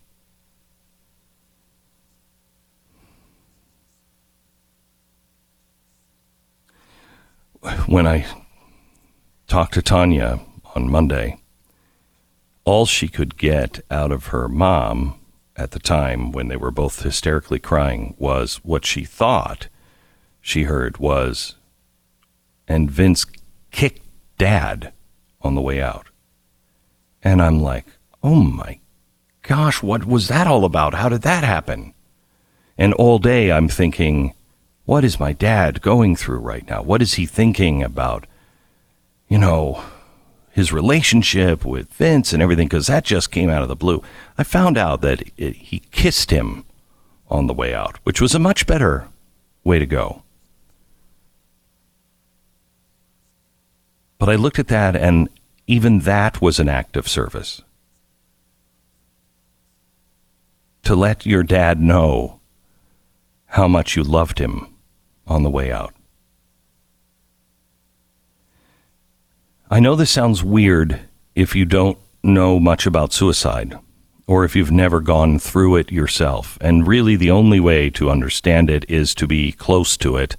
When 7.86 8.08
I 8.08 8.26
talked 9.46 9.74
to 9.74 9.82
Tania 9.82 10.40
on 10.74 10.90
Monday, 10.90 11.38
all 12.64 12.86
she 12.86 13.06
could 13.06 13.36
get 13.36 13.84
out 13.88 14.10
of 14.10 14.26
her 14.26 14.48
mom 14.48 15.20
at 15.56 15.70
the 15.70 15.78
time 15.78 16.32
when 16.32 16.48
they 16.48 16.56
were 16.56 16.72
both 16.72 17.02
hysterically 17.02 17.60
crying 17.60 18.16
was 18.18 18.56
what 18.64 18.84
she 18.84 19.04
thought 19.04 19.68
she 20.40 20.64
heard 20.64 20.98
was, 20.98 21.54
and 22.66 22.90
Vince 22.90 23.24
kicked 23.70 24.02
dad 24.38 24.92
on 25.40 25.54
the 25.54 25.60
way 25.60 25.80
out. 25.80 26.08
And 27.22 27.40
I'm 27.40 27.62
like, 27.62 27.86
oh 28.24 28.42
my 28.42 28.80
gosh, 29.42 29.84
what 29.84 30.04
was 30.04 30.26
that 30.26 30.48
all 30.48 30.64
about? 30.64 30.94
How 30.94 31.08
did 31.08 31.22
that 31.22 31.44
happen? 31.44 31.94
And 32.76 32.92
all 32.94 33.20
day 33.20 33.52
I'm 33.52 33.68
thinking, 33.68 34.34
what 34.92 35.04
is 35.04 35.18
my 35.18 35.32
dad 35.32 35.80
going 35.80 36.14
through 36.14 36.36
right 36.36 36.68
now? 36.68 36.82
What 36.82 37.00
is 37.00 37.14
he 37.14 37.24
thinking 37.24 37.82
about, 37.82 38.26
you 39.26 39.38
know, 39.38 39.82
his 40.50 40.70
relationship 40.70 41.64
with 41.64 41.90
Vince 41.94 42.34
and 42.34 42.42
everything? 42.42 42.68
Because 42.68 42.88
that 42.88 43.02
just 43.02 43.30
came 43.30 43.48
out 43.48 43.62
of 43.62 43.68
the 43.68 43.74
blue. 43.74 44.02
I 44.36 44.44
found 44.44 44.76
out 44.76 45.00
that 45.00 45.22
it, 45.38 45.56
he 45.56 45.78
kissed 45.92 46.30
him 46.30 46.66
on 47.30 47.46
the 47.46 47.54
way 47.54 47.72
out, 47.72 48.00
which 48.02 48.20
was 48.20 48.34
a 48.34 48.38
much 48.38 48.66
better 48.66 49.08
way 49.64 49.78
to 49.78 49.86
go. 49.86 50.24
But 54.18 54.28
I 54.28 54.34
looked 54.34 54.58
at 54.58 54.68
that, 54.68 54.94
and 54.94 55.30
even 55.66 56.00
that 56.00 56.42
was 56.42 56.60
an 56.60 56.68
act 56.68 56.98
of 56.98 57.08
service. 57.08 57.62
To 60.82 60.94
let 60.94 61.24
your 61.24 61.42
dad 61.42 61.80
know 61.80 62.40
how 63.46 63.66
much 63.66 63.96
you 63.96 64.02
loved 64.02 64.38
him 64.38 64.68
on 65.32 65.42
the 65.42 65.50
way 65.50 65.72
out. 65.72 65.94
I 69.70 69.80
know 69.80 69.96
this 69.96 70.10
sounds 70.10 70.44
weird 70.44 71.00
if 71.34 71.56
you 71.56 71.64
don't 71.64 71.98
know 72.22 72.60
much 72.60 72.86
about 72.86 73.12
suicide 73.12 73.78
or 74.26 74.44
if 74.44 74.54
you've 74.54 74.70
never 74.70 75.00
gone 75.00 75.38
through 75.38 75.76
it 75.76 75.90
yourself. 75.90 76.58
And 76.60 76.86
really, 76.86 77.16
the 77.16 77.30
only 77.30 77.58
way 77.58 77.90
to 77.90 78.10
understand 78.10 78.70
it 78.70 78.88
is 78.88 79.14
to 79.16 79.26
be 79.26 79.50
close 79.50 79.96
to 79.98 80.16
it 80.16 80.36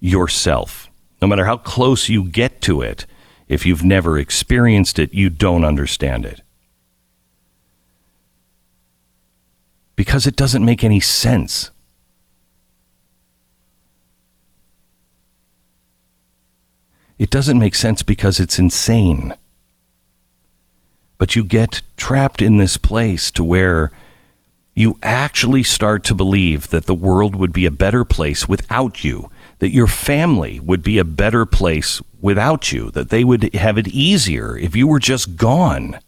yourself. 0.00 0.90
No 1.22 1.28
matter 1.28 1.44
how 1.44 1.56
close 1.56 2.08
you 2.08 2.24
get 2.24 2.60
to 2.62 2.82
it, 2.82 3.06
if 3.48 3.64
you've 3.64 3.84
never 3.84 4.18
experienced 4.18 4.98
it, 4.98 5.14
you 5.14 5.30
don't 5.30 5.64
understand 5.64 6.26
it. 6.26 6.40
Because 9.96 10.26
it 10.26 10.36
doesn't 10.36 10.64
make 10.64 10.82
any 10.82 11.00
sense. 11.00 11.70
It 17.24 17.30
doesn't 17.30 17.58
make 17.58 17.74
sense 17.74 18.02
because 18.02 18.38
it's 18.38 18.58
insane. 18.58 19.32
But 21.16 21.34
you 21.34 21.42
get 21.42 21.80
trapped 21.96 22.42
in 22.42 22.58
this 22.58 22.76
place 22.76 23.30
to 23.30 23.42
where 23.42 23.90
you 24.74 24.98
actually 25.02 25.62
start 25.62 26.04
to 26.04 26.14
believe 26.14 26.68
that 26.68 26.84
the 26.84 26.94
world 26.94 27.34
would 27.34 27.50
be 27.50 27.64
a 27.64 27.70
better 27.70 28.04
place 28.04 28.46
without 28.46 29.04
you, 29.04 29.30
that 29.60 29.72
your 29.72 29.86
family 29.86 30.60
would 30.60 30.82
be 30.82 30.98
a 30.98 31.04
better 31.04 31.46
place 31.46 32.02
without 32.20 32.72
you, 32.72 32.90
that 32.90 33.08
they 33.08 33.24
would 33.24 33.54
have 33.54 33.78
it 33.78 33.88
easier 33.88 34.58
if 34.58 34.76
you 34.76 34.86
were 34.86 34.98
just 34.98 35.36
gone. 35.36 35.98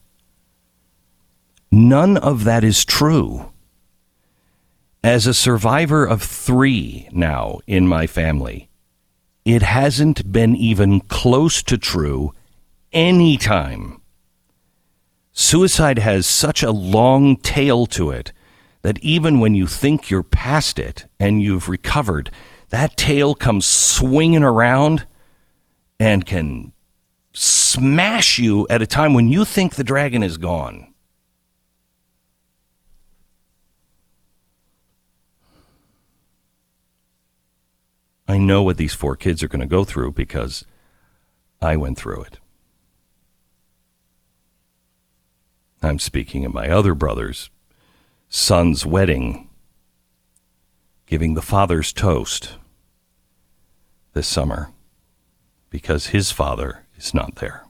None 1.73 2.19
of 2.19 2.45
that 2.45 2.63
is 2.63 2.85
true. 2.85 3.53
As 5.03 5.27
a 5.27 5.33
survivor 5.33 6.05
of 6.05 6.23
three 6.23 7.09
now 7.11 7.61
in 7.67 7.89
my 7.89 8.07
family, 8.07 8.69
it 9.47 9.63
hasn't 9.63 10.33
been 10.33 10.57
even 10.57 11.01
close 11.03 11.63
to 11.63 11.79
true 11.79 12.35
any 12.93 13.37
time. 13.37 14.03
Suicide 15.31 16.01
has 16.01 16.27
such 16.27 16.65
a 16.65 16.73
long 16.73 17.37
tail 17.37 17.87
to 17.87 18.11
it 18.11 18.33
that 18.83 18.99
even 19.05 19.39
when 19.39 19.55
you 19.55 19.69
think 19.69 20.11
you're 20.11 20.25
past 20.25 20.81
it 20.81 21.07
and 21.21 21.41
you've 21.41 21.69
recovered, 21.69 22.29
that 22.71 22.97
tail 22.97 23.37
comes 23.37 23.65
swinging 23.65 24.43
around 24.43 25.07
and 26.01 26.27
can 26.27 26.73
smash 27.33 28.41
you 28.41 28.67
at 28.69 28.83
a 28.83 28.87
time 28.87 29.15
when 29.15 29.29
you 29.29 29.45
think 29.45 29.77
the 29.77 29.85
dragon 29.85 30.25
is 30.25 30.39
gone. 30.39 30.93
I 38.29 38.39
know 38.39 38.63
what 38.63 38.77
these 38.77 38.95
four 38.95 39.17
kids 39.17 39.43
are 39.43 39.49
going 39.49 39.61
to 39.61 39.67
go 39.67 39.85
through 39.85 40.13
because 40.13 40.65
I 41.61 41.77
went 41.77 41.97
through 41.97 42.23
it. 42.23 42.39
I'm 45.83 45.99
speaking 45.99 46.45
of 46.45 46.53
my 46.53 46.69
other 46.69 46.95
brother's 46.95 47.51
son's 48.29 48.85
wedding, 48.85 49.49
giving 51.07 51.35
the 51.35 51.43
father's 51.43 51.93
toast 51.93 52.57
this 54.15 54.27
summer 54.27 54.71
because 55.71 56.09
his 56.09 56.33
father 56.33 56.87
is 56.97 57.15
not 57.15 57.37
there. 57.37 57.65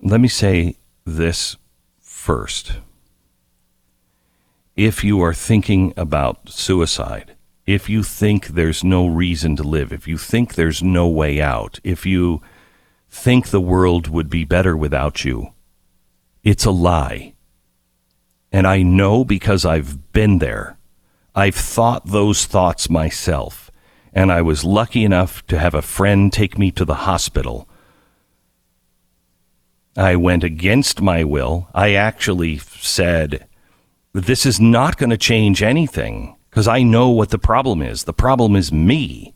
Let 0.00 0.20
me 0.20 0.28
say 0.28 0.76
this 1.04 1.56
first 2.00 2.78
if 4.78 5.02
you 5.02 5.20
are 5.20 5.34
thinking 5.34 5.92
about 5.96 6.48
suicide, 6.48 7.34
if 7.66 7.88
you 7.88 8.04
think 8.04 8.46
there's 8.46 8.84
no 8.84 9.08
reason 9.08 9.56
to 9.56 9.62
live, 9.64 9.92
if 9.92 10.06
you 10.06 10.16
think 10.16 10.54
there's 10.54 10.84
no 10.84 11.08
way 11.08 11.40
out, 11.40 11.80
if 11.82 12.06
you 12.06 12.40
think 13.10 13.48
the 13.48 13.60
world 13.60 14.06
would 14.06 14.30
be 14.30 14.44
better 14.44 14.76
without 14.76 15.24
you, 15.24 15.52
it's 16.44 16.64
a 16.64 16.70
lie. 16.70 17.34
And 18.52 18.68
I 18.68 18.82
know 18.82 19.24
because 19.24 19.64
I've 19.64 20.12
been 20.12 20.38
there. 20.38 20.78
I've 21.34 21.56
thought 21.56 22.06
those 22.06 22.46
thoughts 22.46 22.88
myself. 22.88 23.72
And 24.12 24.30
I 24.30 24.42
was 24.42 24.64
lucky 24.64 25.04
enough 25.04 25.44
to 25.48 25.58
have 25.58 25.74
a 25.74 25.82
friend 25.82 26.32
take 26.32 26.56
me 26.56 26.70
to 26.70 26.84
the 26.84 27.02
hospital. 27.02 27.68
I 29.96 30.14
went 30.14 30.44
against 30.44 31.00
my 31.00 31.24
will. 31.24 31.68
I 31.74 31.94
actually 31.94 32.58
said, 32.58 33.48
this 34.12 34.46
is 34.46 34.60
not 34.60 34.96
going 34.96 35.10
to 35.10 35.16
change 35.16 35.62
anything 35.62 36.36
because 36.50 36.66
I 36.68 36.82
know 36.82 37.10
what 37.10 37.30
the 37.30 37.38
problem 37.38 37.82
is. 37.82 38.04
The 38.04 38.12
problem 38.12 38.56
is 38.56 38.72
me. 38.72 39.34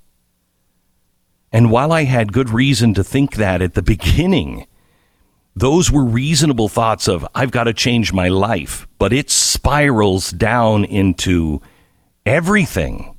And 1.53 1.71
while 1.71 1.93
I 1.93 2.05
had 2.05 2.33
good 2.33 2.51
reason 2.51 2.95
to 2.95 3.05
think 3.05 3.37
that 3.37 3.61
at 3.61 3.75
the 3.75 3.83
beginning, 3.83 4.67
those 5.55 5.91
were 5.91 6.05
reasonable 6.05 6.69
thoughts 6.69 7.09
of, 7.09 7.27
I've 7.35 7.51
got 7.51 7.65
to 7.65 7.75
change 7.75 8.13
my 8.13 8.29
life, 8.29 8.89
but 8.99 9.13
it 9.13 9.31
spirals 9.31 10.31
down 10.31 10.85
into 10.85 11.61
everything. 12.25 13.15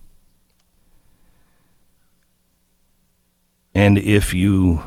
And 3.75 3.97
if 3.97 4.33
you 4.33 4.83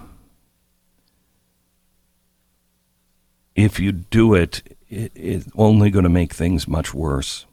if 3.55 3.81
you 3.81 3.91
do 3.91 4.35
it 4.35 4.76
it 4.89 5.13
is 5.15 5.49
only 5.57 5.91
going 5.91 6.05
to 6.05 6.09
make 6.09 6.33
things 6.33 6.69
much 6.69 6.95
worse. 6.95 7.47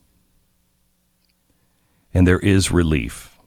And 2.14 2.28
there 2.28 2.40
is 2.40 2.72
relief. 2.72 3.38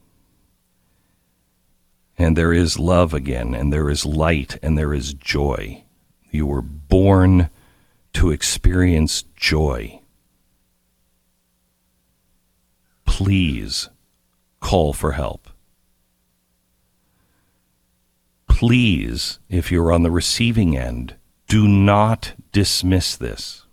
And 2.18 2.36
there 2.36 2.52
is 2.52 2.78
love 2.78 3.12
again, 3.12 3.54
and 3.54 3.72
there 3.72 3.90
is 3.90 4.06
light, 4.06 4.58
and 4.62 4.76
there 4.76 4.94
is 4.94 5.12
joy. 5.12 5.84
You 6.30 6.46
were 6.46 6.62
born 6.62 7.50
to 8.14 8.30
experience 8.30 9.22
joy. 9.36 10.00
Please 13.04 13.90
call 14.60 14.92
for 14.92 15.12
help. 15.12 15.48
Please, 18.48 19.38
if 19.50 19.70
you're 19.70 19.92
on 19.92 20.02
the 20.02 20.10
receiving 20.10 20.76
end, 20.76 21.16
do 21.46 21.68
not 21.68 22.32
dismiss 22.52 23.14
this. 23.14 23.65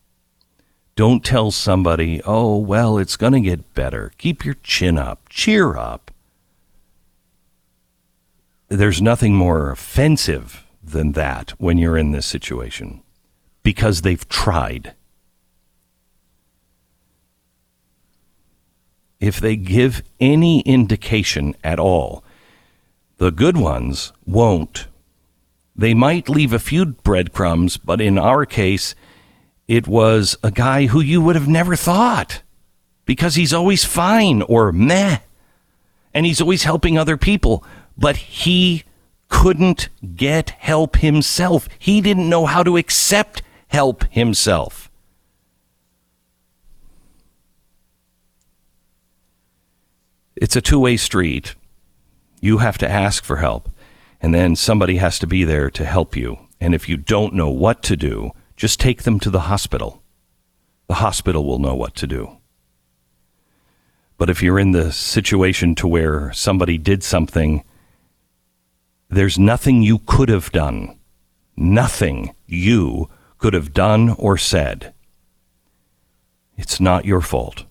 Don't 0.95 1.25
tell 1.25 1.49
somebody, 1.49 2.21
oh, 2.23 2.57
well, 2.57 2.97
it's 2.97 3.17
going 3.17 3.33
to 3.33 3.41
get 3.41 3.73
better. 3.73 4.11
Keep 4.17 4.45
your 4.45 4.55
chin 4.61 4.97
up. 4.97 5.27
Cheer 5.29 5.75
up. 5.75 6.11
There's 8.69 9.01
nothing 9.01 9.35
more 9.35 9.71
offensive 9.71 10.65
than 10.83 11.13
that 11.13 11.51
when 11.57 11.77
you're 11.77 11.97
in 11.97 12.11
this 12.11 12.25
situation 12.25 13.01
because 13.63 14.01
they've 14.01 14.27
tried. 14.27 14.93
If 19.19 19.39
they 19.39 19.55
give 19.55 20.03
any 20.19 20.61
indication 20.61 21.55
at 21.63 21.79
all, 21.79 22.23
the 23.17 23.31
good 23.31 23.57
ones 23.57 24.11
won't. 24.25 24.87
They 25.75 25.93
might 25.93 26.27
leave 26.27 26.51
a 26.51 26.59
few 26.59 26.85
breadcrumbs, 26.85 27.77
but 27.77 28.01
in 28.01 28.17
our 28.17 28.45
case, 28.45 28.95
it 29.75 29.87
was 29.87 30.37
a 30.43 30.51
guy 30.51 30.85
who 30.85 31.01
you 31.01 31.19
would 31.19 31.35
have 31.35 31.47
never 31.47 31.75
thought 31.75 32.43
because 33.05 33.33
he's 33.33 33.53
always 33.53 33.83
fine 33.83 34.43
or 34.43 34.71
meh 34.71 35.17
and 36.13 36.27
he's 36.27 36.39
always 36.39 36.63
helping 36.63 36.95
other 36.95 37.17
people, 37.17 37.65
but 37.97 38.15
he 38.17 38.83
couldn't 39.29 39.89
get 40.15 40.51
help 40.51 40.97
himself. 40.97 41.67
He 41.79 42.01
didn't 42.01 42.29
know 42.29 42.45
how 42.45 42.61
to 42.61 42.77
accept 42.77 43.41
help 43.67 44.03
himself. 44.11 44.91
It's 50.35 50.55
a 50.55 50.61
two 50.61 50.79
way 50.79 50.97
street. 50.97 51.55
You 52.41 52.59
have 52.59 52.77
to 52.77 52.87
ask 52.89 53.23
for 53.23 53.37
help, 53.37 53.69
and 54.21 54.35
then 54.35 54.55
somebody 54.55 54.97
has 54.97 55.17
to 55.17 55.25
be 55.25 55.43
there 55.43 55.71
to 55.71 55.83
help 55.83 56.15
you. 56.15 56.37
And 56.61 56.75
if 56.75 56.87
you 56.87 56.95
don't 56.95 57.33
know 57.33 57.49
what 57.49 57.81
to 57.83 57.97
do, 57.97 58.33
just 58.55 58.79
take 58.79 59.03
them 59.03 59.19
to 59.19 59.29
the 59.29 59.41
hospital. 59.41 60.01
the 60.87 60.95
hospital 60.95 61.45
will 61.45 61.59
know 61.59 61.73
what 61.73 61.95
to 61.95 62.05
do. 62.05 62.37
But 64.17 64.29
if 64.29 64.43
you're 64.43 64.59
in 64.59 64.71
the 64.71 64.91
situation 64.91 65.75
to 65.75 65.87
where 65.87 66.31
somebody 66.33 66.77
did 66.77 67.03
something, 67.03 67.63
there's 69.09 69.39
nothing 69.39 69.81
you 69.81 69.99
could 69.99 70.29
have 70.29 70.51
done. 70.51 70.99
Nothing 71.55 72.35
you 72.45 73.09
could 73.37 73.53
have 73.53 73.73
done 73.73 74.15
or 74.17 74.37
said. 74.37 74.93
It's 76.57 76.79
not 76.79 77.05
your 77.05 77.21
fault. 77.21 77.65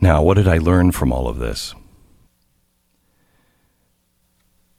Now, 0.00 0.22
what 0.22 0.34
did 0.34 0.48
I 0.48 0.58
learn 0.58 0.92
from 0.92 1.12
all 1.12 1.28
of 1.28 1.38
this? 1.38 1.74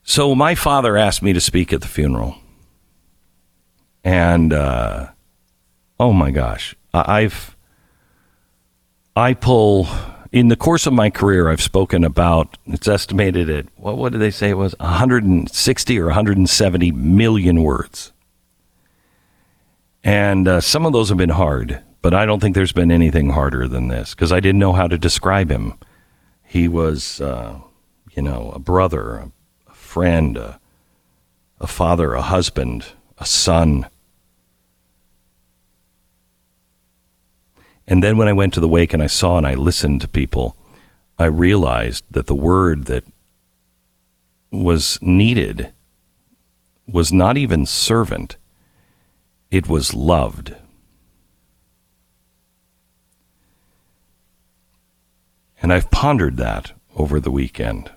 So, 0.02 0.34
my 0.34 0.54
father 0.54 0.96
asked 0.96 1.22
me 1.22 1.32
to 1.32 1.40
speak 1.40 1.72
at 1.72 1.80
the 1.80 1.86
funeral. 1.88 2.41
And, 4.04 4.52
uh, 4.52 5.08
oh 6.00 6.12
my 6.12 6.30
gosh, 6.30 6.74
I've, 6.92 7.56
I 9.14 9.34
pull, 9.34 9.88
in 10.32 10.48
the 10.48 10.56
course 10.56 10.86
of 10.86 10.92
my 10.92 11.10
career, 11.10 11.48
I've 11.48 11.62
spoken 11.62 12.04
about, 12.04 12.58
it's 12.66 12.88
estimated 12.88 13.48
at, 13.48 13.66
what, 13.76 13.96
what 13.96 14.12
did 14.12 14.20
they 14.20 14.30
say 14.30 14.50
it 14.50 14.58
was? 14.58 14.74
160 14.80 15.98
or 15.98 16.06
170 16.06 16.92
million 16.92 17.62
words. 17.62 18.12
And 20.04 20.48
uh, 20.48 20.60
some 20.60 20.84
of 20.84 20.92
those 20.92 21.10
have 21.10 21.18
been 21.18 21.30
hard, 21.30 21.80
but 22.00 22.12
I 22.12 22.26
don't 22.26 22.40
think 22.40 22.54
there's 22.54 22.72
been 22.72 22.90
anything 22.90 23.30
harder 23.30 23.68
than 23.68 23.88
this 23.88 24.14
because 24.14 24.32
I 24.32 24.40
didn't 24.40 24.58
know 24.58 24.72
how 24.72 24.88
to 24.88 24.98
describe 24.98 25.50
him. 25.50 25.78
He 26.44 26.66
was, 26.66 27.20
uh, 27.20 27.60
you 28.10 28.22
know, 28.22 28.50
a 28.54 28.58
brother, 28.58 29.30
a, 29.68 29.74
friend, 29.74 30.36
a, 30.36 30.58
a 31.60 31.68
father, 31.68 32.14
a 32.14 32.22
husband, 32.22 32.86
a 33.22 33.26
son. 33.26 33.86
And 37.86 38.02
then 38.02 38.16
when 38.16 38.26
I 38.26 38.32
went 38.32 38.52
to 38.54 38.60
the 38.60 38.68
wake 38.68 38.92
and 38.92 39.02
I 39.02 39.06
saw 39.06 39.38
and 39.38 39.46
I 39.46 39.54
listened 39.54 40.00
to 40.00 40.08
people, 40.08 40.56
I 41.18 41.26
realized 41.26 42.04
that 42.10 42.26
the 42.26 42.34
word 42.34 42.86
that 42.86 43.04
was 44.50 44.98
needed 45.00 45.72
was 46.88 47.12
not 47.12 47.36
even 47.36 47.64
servant, 47.64 48.36
it 49.52 49.68
was 49.68 49.94
loved. 49.94 50.56
And 55.62 55.72
I've 55.72 55.92
pondered 55.92 56.38
that 56.38 56.72
over 56.96 57.20
the 57.20 57.30
weekend. 57.30 57.92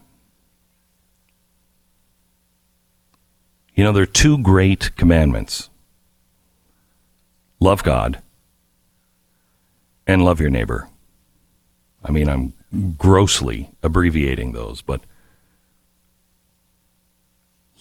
You 3.76 3.84
know, 3.84 3.92
there 3.92 4.04
are 4.04 4.08
two 4.08 4.38
great 4.38 4.96
commandments 4.96 5.70
love 7.60 7.84
God 7.84 8.22
and 10.08 10.24
love 10.24 10.40
your 10.40 10.50
neighbor. 10.50 10.88
I 12.04 12.12
mean, 12.12 12.30
I'm 12.30 12.54
grossly 12.98 13.72
abbreviating 13.84 14.54
those, 14.54 14.82
but 14.82 15.02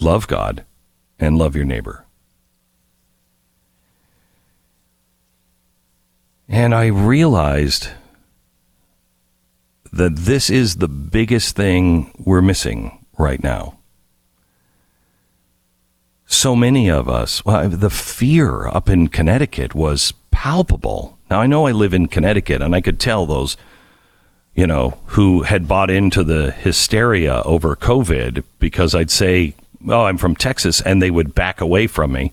love 0.00 0.26
God 0.26 0.64
and 1.18 1.38
love 1.38 1.54
your 1.54 1.64
neighbor. 1.64 2.04
And 6.48 6.74
I 6.74 6.86
realized 6.86 7.88
that 9.92 10.16
this 10.16 10.50
is 10.50 10.76
the 10.76 10.88
biggest 10.88 11.54
thing 11.54 12.12
we're 12.18 12.42
missing 12.42 13.04
right 13.16 13.42
now. 13.42 13.78
So 16.34 16.56
many 16.56 16.90
of 16.90 17.08
us, 17.08 17.42
well, 17.46 17.68
the 17.70 17.88
fear 17.88 18.66
up 18.66 18.90
in 18.90 19.08
Connecticut 19.08 19.72
was 19.74 20.12
palpable. 20.30 21.16
Now, 21.30 21.40
I 21.40 21.46
know 21.46 21.66
I 21.66 21.72
live 21.72 21.94
in 21.94 22.08
Connecticut, 22.08 22.60
and 22.60 22.74
I 22.74 22.80
could 22.82 22.98
tell 22.98 23.24
those, 23.24 23.56
you 24.54 24.66
know, 24.66 24.98
who 25.06 25.42
had 25.42 25.68
bought 25.68 25.90
into 25.90 26.24
the 26.24 26.50
hysteria 26.50 27.40
over 27.42 27.76
COVID 27.76 28.42
because 28.58 28.96
I'd 28.96 29.12
say, 29.12 29.54
oh, 29.88 30.04
I'm 30.04 30.18
from 30.18 30.34
Texas, 30.34 30.82
and 30.82 31.00
they 31.00 31.10
would 31.10 31.36
back 31.36 31.60
away 31.60 31.86
from 31.86 32.12
me. 32.12 32.32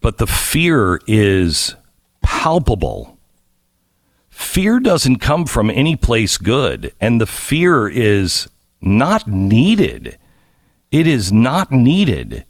But 0.00 0.16
the 0.16 0.26
fear 0.26 0.98
is 1.06 1.76
palpable. 2.22 3.18
Fear 4.30 4.80
doesn't 4.80 5.18
come 5.18 5.44
from 5.44 5.70
any 5.70 5.94
place 5.94 6.38
good, 6.38 6.92
and 7.00 7.20
the 7.20 7.26
fear 7.26 7.86
is 7.86 8.48
not 8.80 9.28
needed. 9.28 10.18
It 10.90 11.06
is 11.06 11.30
not 11.30 11.70
needed. 11.70 12.44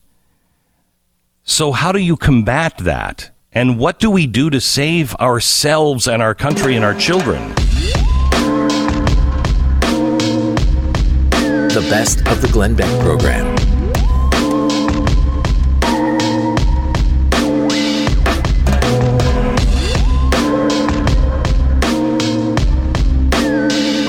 So, 1.46 1.72
how 1.72 1.92
do 1.92 1.98
you 1.98 2.16
combat 2.16 2.78
that? 2.78 3.30
And 3.52 3.78
what 3.78 3.98
do 3.98 4.10
we 4.10 4.26
do 4.26 4.48
to 4.48 4.62
save 4.62 5.14
ourselves 5.16 6.08
and 6.08 6.22
our 6.22 6.34
country 6.34 6.74
and 6.74 6.82
our 6.82 6.94
children? 6.94 7.50
The 11.68 11.86
best 11.90 12.26
of 12.28 12.40
the 12.40 12.48
Glenn 12.50 12.74
Beck 12.74 12.88
program. 13.02 13.54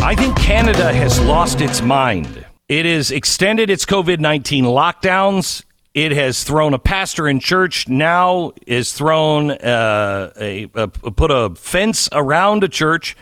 I 0.01 0.15
think 0.15 0.37
Canada 0.37 0.93
has 0.93 1.19
lost 1.19 1.59
its 1.59 1.81
mind. 1.81 2.45
It 2.69 2.85
has 2.85 3.11
extended 3.11 3.69
its 3.69 3.85
COVID 3.85 4.21
19 4.21 4.63
lockdowns. 4.63 5.65
It 5.95 6.12
has 6.12 6.43
thrown 6.43 6.73
a 6.73 6.77
pastor 6.77 7.25
in 7.25 7.39
church. 7.39 7.88
Now 7.88 8.51
is 8.67 8.91
thrown 8.91 9.51
uh, 9.51 10.34
a, 10.38 10.67
a 10.75 10.88
put 10.89 11.31
a 11.31 11.55
fence 11.55 12.10
around 12.12 12.65
a 12.65 12.67
church, 12.67 13.15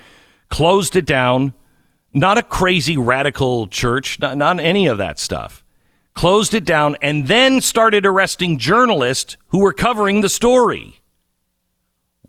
closed 0.50 0.96
it 0.96 1.06
down. 1.06 1.54
Not 2.16 2.40
a 2.40 2.44
crazy 2.44 2.98
radical 2.98 3.68
church, 3.68 4.20
not, 4.20 4.38
not 4.38 4.60
any 4.60 4.88
of 4.88 4.98
that 4.98 5.20
stuff. 5.20 5.64
Closed 6.16 6.56
it 6.56 6.66
down 6.66 6.98
and 7.00 7.28
then 7.28 7.62
started 7.62 8.08
arresting 8.08 8.58
journalists 8.58 9.38
who 9.50 9.60
were 9.60 9.74
covering 9.74 10.22
the 10.22 10.30
story. 10.30 11.00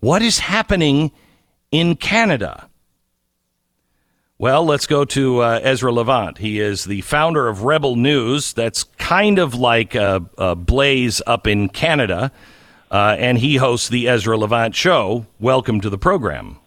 What 0.01 0.21
is 0.21 0.41
happening 0.41 1.11
in 1.71 1.97
Canada? 1.97 2.69
Well, 4.45 4.67
let's 4.67 4.87
go 4.87 5.07
to 5.07 5.39
uh, 5.39 5.61
Ezra 5.63 5.91
Levant. 5.91 6.37
He 6.37 6.61
is 6.61 6.85
the 6.85 7.01
founder 7.01 7.49
of 7.49 7.63
Rebel 7.63 7.97
News. 7.97 8.53
That's 8.53 8.85
kind 8.99 9.39
of 9.39 9.55
like 9.55 9.95
a, 9.95 10.23
a 10.37 10.55
Blaze 10.55 11.23
up 11.27 11.47
in 11.47 11.71
Canada. 11.71 12.31
Uh, 12.91 13.17
and 13.19 13.39
he 13.39 13.57
hosts 13.57 13.89
the 13.89 14.07
Ezra 14.07 14.37
Levant 14.37 14.75
Show. 14.75 15.25
Welcome 15.41 15.81
to 15.81 15.89
the 15.89 15.97
program. 15.97 16.59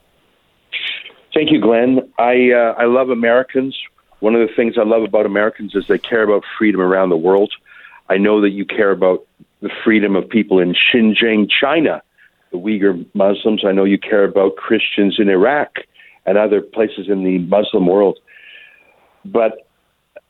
Thank 1.36 1.52
you, 1.52 1.62
Glenn. 1.62 2.12
I 2.18 2.50
uh, 2.50 2.74
I 2.80 2.86
love 2.86 3.12
Americans. 3.12 3.78
One 4.22 4.34
of 4.34 4.42
the 4.42 4.52
things 4.56 4.80
I 4.80 4.84
love 4.84 5.04
about 5.04 5.28
Americans 5.28 5.76
is 5.76 5.86
they 5.88 6.00
care 6.00 6.24
about 6.24 6.46
freedom 6.58 6.82
around 6.82 7.10
the 7.10 7.16
world. 7.18 7.54
I 8.10 8.18
know 8.18 8.42
that 8.42 8.50
you 8.50 8.66
care 8.66 8.90
about 8.90 9.28
the 9.62 9.70
freedom 9.86 10.16
of 10.16 10.28
people 10.28 10.58
in 10.58 10.74
Xinjiang, 10.74 11.48
China, 11.62 12.02
the 12.52 12.58
Uyghur 12.58 13.06
Muslims. 13.14 13.64
I 13.64 13.72
know 13.72 13.84
you 13.84 14.00
care 14.00 14.24
about 14.24 14.56
Christians 14.56 15.18
in 15.20 15.30
Iraq 15.30 15.76
and 16.28 16.38
other 16.38 16.62
places 16.62 17.08
in 17.08 17.24
the 17.24 17.40
Muslim 17.40 17.88
world. 17.88 18.20
But 19.26 19.68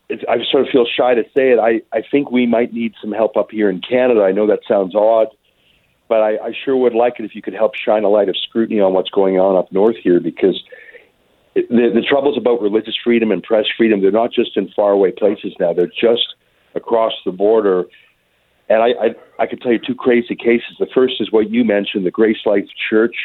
I 0.10 0.38
sort 0.50 0.66
of 0.66 0.70
feel 0.72 0.86
shy 0.86 1.16
to 1.16 1.24
say 1.36 1.52
it. 1.52 1.60
I, 1.60 1.82
I 1.92 2.02
think 2.10 2.32
we 2.32 2.46
might 2.46 2.72
need 2.72 2.94
some 3.02 3.12
help 3.12 3.36
up 3.36 3.52
here 3.52 3.70
in 3.70 3.82
Canada. 3.82 4.22
I 4.22 4.32
know 4.32 4.48
that 4.48 4.60
sounds 4.66 4.96
odd, 4.96 5.28
but 6.08 6.22
I, 6.22 6.38
I 6.38 6.54
sure 6.64 6.78
would 6.78 6.94
like 6.94 7.16
it 7.20 7.26
if 7.26 7.36
you 7.36 7.42
could 7.42 7.54
help 7.54 7.76
shine 7.76 8.06
a 8.06 8.10
light 8.10 8.30
of 8.30 8.38
scrutiny 8.38 8.80
on 8.80 8.94
what's 8.94 9.10
going 9.10 9.38
on 9.38 9.58
up 9.58 9.70
north 9.72 9.98
here 10.02 10.22
because 10.22 10.64
it, 11.56 11.68
the, 11.68 11.92
the 11.94 12.06
troubles 12.08 12.38
about 12.38 12.62
religious 12.62 12.96
freedom 13.04 13.32
and 13.32 13.44
press 13.44 13.66
freedom, 13.76 14.02
they're 14.02 14.12
not 14.12 14.32
just 14.32 14.56
in 14.56 14.70
faraway 14.76 15.12
places 15.12 15.54
now, 15.60 15.74
they're 15.74 15.88
just 15.88 16.36
across 16.74 17.14
the 17.26 17.32
border. 17.32 17.86
And 18.70 18.84
I, 18.84 18.88
I, 18.88 19.44
I 19.44 19.48
could 19.48 19.62
tell 19.62 19.72
you 19.72 19.80
two 19.80 19.96
crazy 19.96 20.36
cases. 20.36 20.76
The 20.80 20.88
first 20.94 21.16
is 21.20 21.32
what 21.32 21.50
you 21.50 21.64
mentioned, 21.64 22.06
the 22.06 22.12
Grace 22.12 22.46
Life 22.46 22.66
Church 22.90 23.16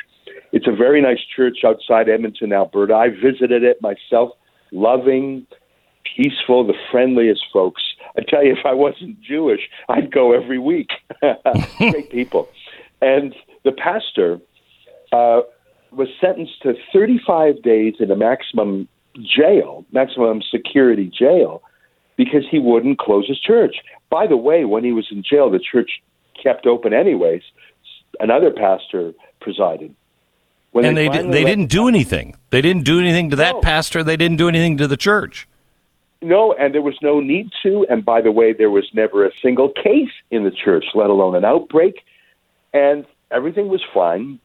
it's 0.52 0.66
a 0.66 0.72
very 0.72 1.00
nice 1.00 1.20
church 1.34 1.58
outside 1.64 2.08
Edmonton, 2.08 2.52
Alberta. 2.52 2.94
I 2.94 3.08
visited 3.08 3.62
it 3.62 3.80
myself. 3.80 4.30
Loving, 4.70 5.46
peaceful, 6.16 6.66
the 6.66 6.74
friendliest 6.90 7.44
folks. 7.52 7.82
I 8.16 8.22
tell 8.28 8.44
you, 8.44 8.52
if 8.52 8.64
I 8.66 8.74
wasn't 8.74 9.20
Jewish, 9.20 9.62
I'd 9.88 10.12
go 10.12 10.32
every 10.32 10.58
week. 10.58 10.90
Great 11.78 12.10
people. 12.10 12.48
And 13.00 13.34
the 13.64 13.72
pastor 13.72 14.38
uh, 15.12 15.40
was 15.90 16.08
sentenced 16.20 16.62
to 16.62 16.74
35 16.92 17.62
days 17.62 17.94
in 17.98 18.10
a 18.10 18.16
maximum 18.16 18.88
jail, 19.20 19.84
maximum 19.92 20.42
security 20.42 21.10
jail, 21.10 21.62
because 22.16 22.44
he 22.50 22.58
wouldn't 22.58 22.98
close 22.98 23.26
his 23.26 23.40
church. 23.40 23.76
By 24.10 24.26
the 24.26 24.36
way, 24.36 24.64
when 24.64 24.84
he 24.84 24.92
was 24.92 25.06
in 25.10 25.22
jail, 25.22 25.50
the 25.50 25.58
church 25.58 26.02
kept 26.40 26.66
open 26.66 26.92
anyways. 26.92 27.42
Another 28.20 28.50
pastor 28.50 29.12
presided. 29.40 29.94
When 30.72 30.84
and 30.84 30.96
they 30.96 31.08
they, 31.08 31.22
they 31.22 31.44
didn't 31.44 31.66
do 31.66 31.88
anything. 31.88 32.36
They 32.50 32.62
didn't 32.62 32.84
do 32.84 32.98
anything 32.98 33.30
to 33.30 33.36
that 33.36 33.56
no. 33.56 33.60
pastor. 33.60 34.02
They 34.02 34.16
didn't 34.16 34.38
do 34.38 34.48
anything 34.48 34.78
to 34.78 34.86
the 34.86 34.96
church. 34.96 35.46
No, 36.22 36.54
and 36.54 36.72
there 36.72 36.82
was 36.82 36.96
no 37.02 37.20
need 37.20 37.50
to. 37.62 37.84
And 37.90 38.04
by 38.04 38.20
the 38.20 38.30
way, 38.30 38.52
there 38.52 38.70
was 38.70 38.88
never 38.94 39.26
a 39.26 39.30
single 39.42 39.70
case 39.70 40.12
in 40.30 40.44
the 40.44 40.50
church, 40.50 40.84
let 40.94 41.10
alone 41.10 41.34
an 41.34 41.44
outbreak. 41.44 41.96
And 42.72 43.04
everything 43.30 43.68
was 43.68 43.82
fine 43.92 44.38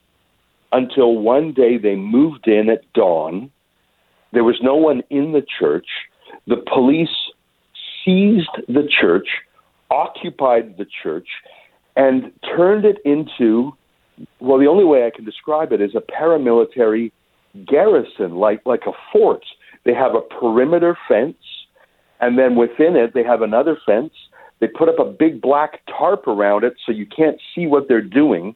until 0.72 1.18
one 1.18 1.54
day 1.54 1.78
they 1.78 1.96
moved 1.96 2.48
in 2.48 2.70
at 2.70 2.82
dawn. 2.94 3.52
There 4.34 4.44
was 4.44 4.60
no 4.62 4.76
one 4.76 5.04
in 5.10 5.32
the 5.32 5.46
church. 5.60 5.88
The 6.48 6.64
police 6.74 7.16
seized 8.08 8.50
the 8.68 8.88
church, 8.90 9.28
occupied 9.92 10.78
the 10.78 10.86
church, 11.04 11.28
and 11.96 12.32
turned 12.56 12.86
it 12.86 12.98
into 13.06 13.74
well, 14.40 14.58
the 14.58 14.66
only 14.66 14.84
way 14.84 15.06
I 15.06 15.12
can 15.16 15.26
describe 15.26 15.72
it 15.72 15.82
is 15.82 15.92
a 15.94 16.02
paramilitary 16.02 17.12
garrison, 17.68 18.36
like 18.36 18.62
like 18.66 18.84
a 18.88 18.94
fort. 19.12 19.44
They 19.86 19.94
have 19.94 20.16
a 20.16 20.22
perimeter 20.22 20.98
fence, 21.08 21.38
and 22.20 22.38
then 22.38 22.56
within 22.56 22.96
it 22.96 23.14
they 23.14 23.24
have 23.24 23.42
another 23.42 23.78
fence. 23.86 24.14
They 24.60 24.68
put 24.68 24.90
up 24.90 24.98
a 24.98 25.06
big 25.06 25.40
black 25.40 25.82
tarp 25.86 26.28
around 26.28 26.64
it 26.64 26.74
so 26.84 26.92
you 26.92 27.06
can't 27.06 27.40
see 27.54 27.68
what 27.68 27.88
they're 27.88 28.02
doing. 28.02 28.56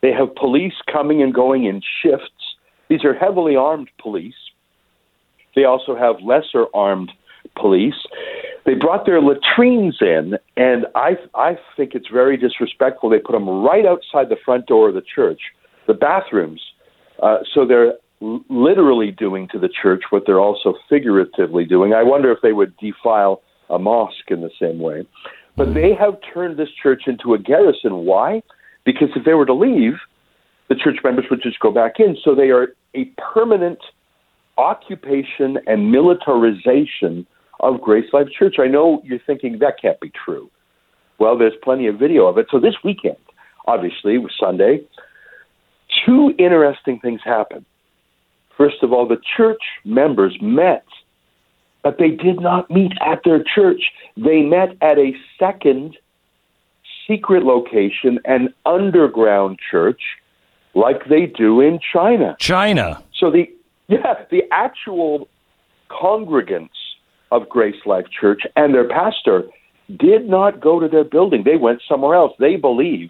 They 0.00 0.12
have 0.12 0.34
police 0.34 0.74
coming 0.92 1.22
and 1.22 1.32
going 1.32 1.64
in 1.66 1.80
shifts. 2.02 2.56
These 2.88 3.04
are 3.04 3.14
heavily 3.14 3.54
armed 3.54 3.90
police. 4.00 4.34
They 5.54 5.64
also 5.64 5.96
have 5.96 6.16
lesser 6.20 6.66
armed 6.74 7.12
police. 7.56 8.06
They 8.66 8.74
brought 8.74 9.06
their 9.06 9.20
latrines 9.20 9.98
in, 10.00 10.34
and 10.56 10.86
I 10.94 11.16
I 11.34 11.58
think 11.76 11.94
it's 11.94 12.08
very 12.08 12.36
disrespectful. 12.36 13.08
They 13.08 13.18
put 13.18 13.32
them 13.32 13.48
right 13.48 13.86
outside 13.86 14.28
the 14.28 14.36
front 14.44 14.66
door 14.66 14.88
of 14.88 14.94
the 14.94 15.02
church, 15.02 15.40
the 15.86 15.94
bathrooms. 15.94 16.62
Uh, 17.22 17.38
so 17.52 17.66
they're 17.66 17.94
literally 18.20 19.10
doing 19.10 19.48
to 19.52 19.58
the 19.58 19.68
church 19.68 20.02
what 20.10 20.24
they're 20.26 20.40
also 20.40 20.74
figuratively 20.88 21.64
doing. 21.64 21.94
I 21.94 22.02
wonder 22.02 22.30
if 22.32 22.38
they 22.42 22.52
would 22.52 22.76
defile 22.76 23.42
a 23.70 23.78
mosque 23.78 24.28
in 24.28 24.40
the 24.40 24.50
same 24.60 24.80
way. 24.80 25.06
But 25.56 25.74
they 25.74 25.94
have 25.94 26.18
turned 26.32 26.56
this 26.56 26.68
church 26.80 27.02
into 27.06 27.34
a 27.34 27.38
garrison. 27.38 28.04
Why? 28.04 28.42
Because 28.84 29.08
if 29.16 29.24
they 29.24 29.34
were 29.34 29.46
to 29.46 29.54
leave, 29.54 29.94
the 30.68 30.74
church 30.74 30.98
members 31.02 31.26
would 31.30 31.42
just 31.42 31.58
go 31.60 31.70
back 31.70 31.94
in. 31.98 32.16
So 32.24 32.34
they 32.34 32.50
are 32.50 32.68
a 32.94 33.06
permanent 33.32 33.78
occupation 34.58 35.58
and 35.66 35.90
militarization 35.90 37.26
of 37.60 37.80
Grace 37.80 38.12
Life 38.12 38.28
Church. 38.36 38.56
I 38.58 38.66
know 38.66 39.00
you're 39.04 39.20
thinking 39.26 39.58
that 39.60 39.80
can't 39.80 39.98
be 40.00 40.12
true. 40.24 40.50
Well, 41.18 41.38
there's 41.38 41.54
plenty 41.62 41.86
of 41.86 41.98
video 41.98 42.26
of 42.26 42.38
it. 42.38 42.46
So 42.50 42.60
this 42.60 42.74
weekend, 42.84 43.16
obviously, 43.66 44.18
was 44.18 44.32
Sunday, 44.38 44.82
two 46.04 46.34
interesting 46.38 47.00
things 47.00 47.20
happened. 47.24 47.64
First 48.56 48.82
of 48.82 48.92
all, 48.92 49.06
the 49.06 49.20
church 49.36 49.62
members 49.84 50.36
met, 50.40 50.84
but 51.82 51.98
they 51.98 52.10
did 52.10 52.40
not 52.40 52.70
meet 52.70 52.92
at 53.00 53.22
their 53.24 53.42
church. 53.42 53.82
They 54.16 54.42
met 54.42 54.76
at 54.82 54.98
a 54.98 55.12
second 55.38 55.96
secret 57.06 57.44
location, 57.44 58.18
an 58.24 58.52
underground 58.66 59.58
church, 59.70 60.00
like 60.74 61.08
they 61.08 61.26
do 61.26 61.60
in 61.60 61.78
China. 61.92 62.36
China. 62.38 63.02
So 63.14 63.30
the 63.30 63.48
yeah, 63.88 64.24
the 64.30 64.42
actual 64.52 65.28
congregants 65.90 66.68
of 67.30 67.48
Grace 67.48 67.86
Life 67.86 68.06
Church 68.20 68.42
and 68.56 68.74
their 68.74 68.88
pastor 68.88 69.44
did 69.98 70.28
not 70.28 70.60
go 70.60 70.78
to 70.80 70.88
their 70.88 71.04
building. 71.04 71.42
They 71.44 71.56
went 71.56 71.80
somewhere 71.88 72.14
else. 72.14 72.32
They 72.38 72.56
believe 72.56 73.08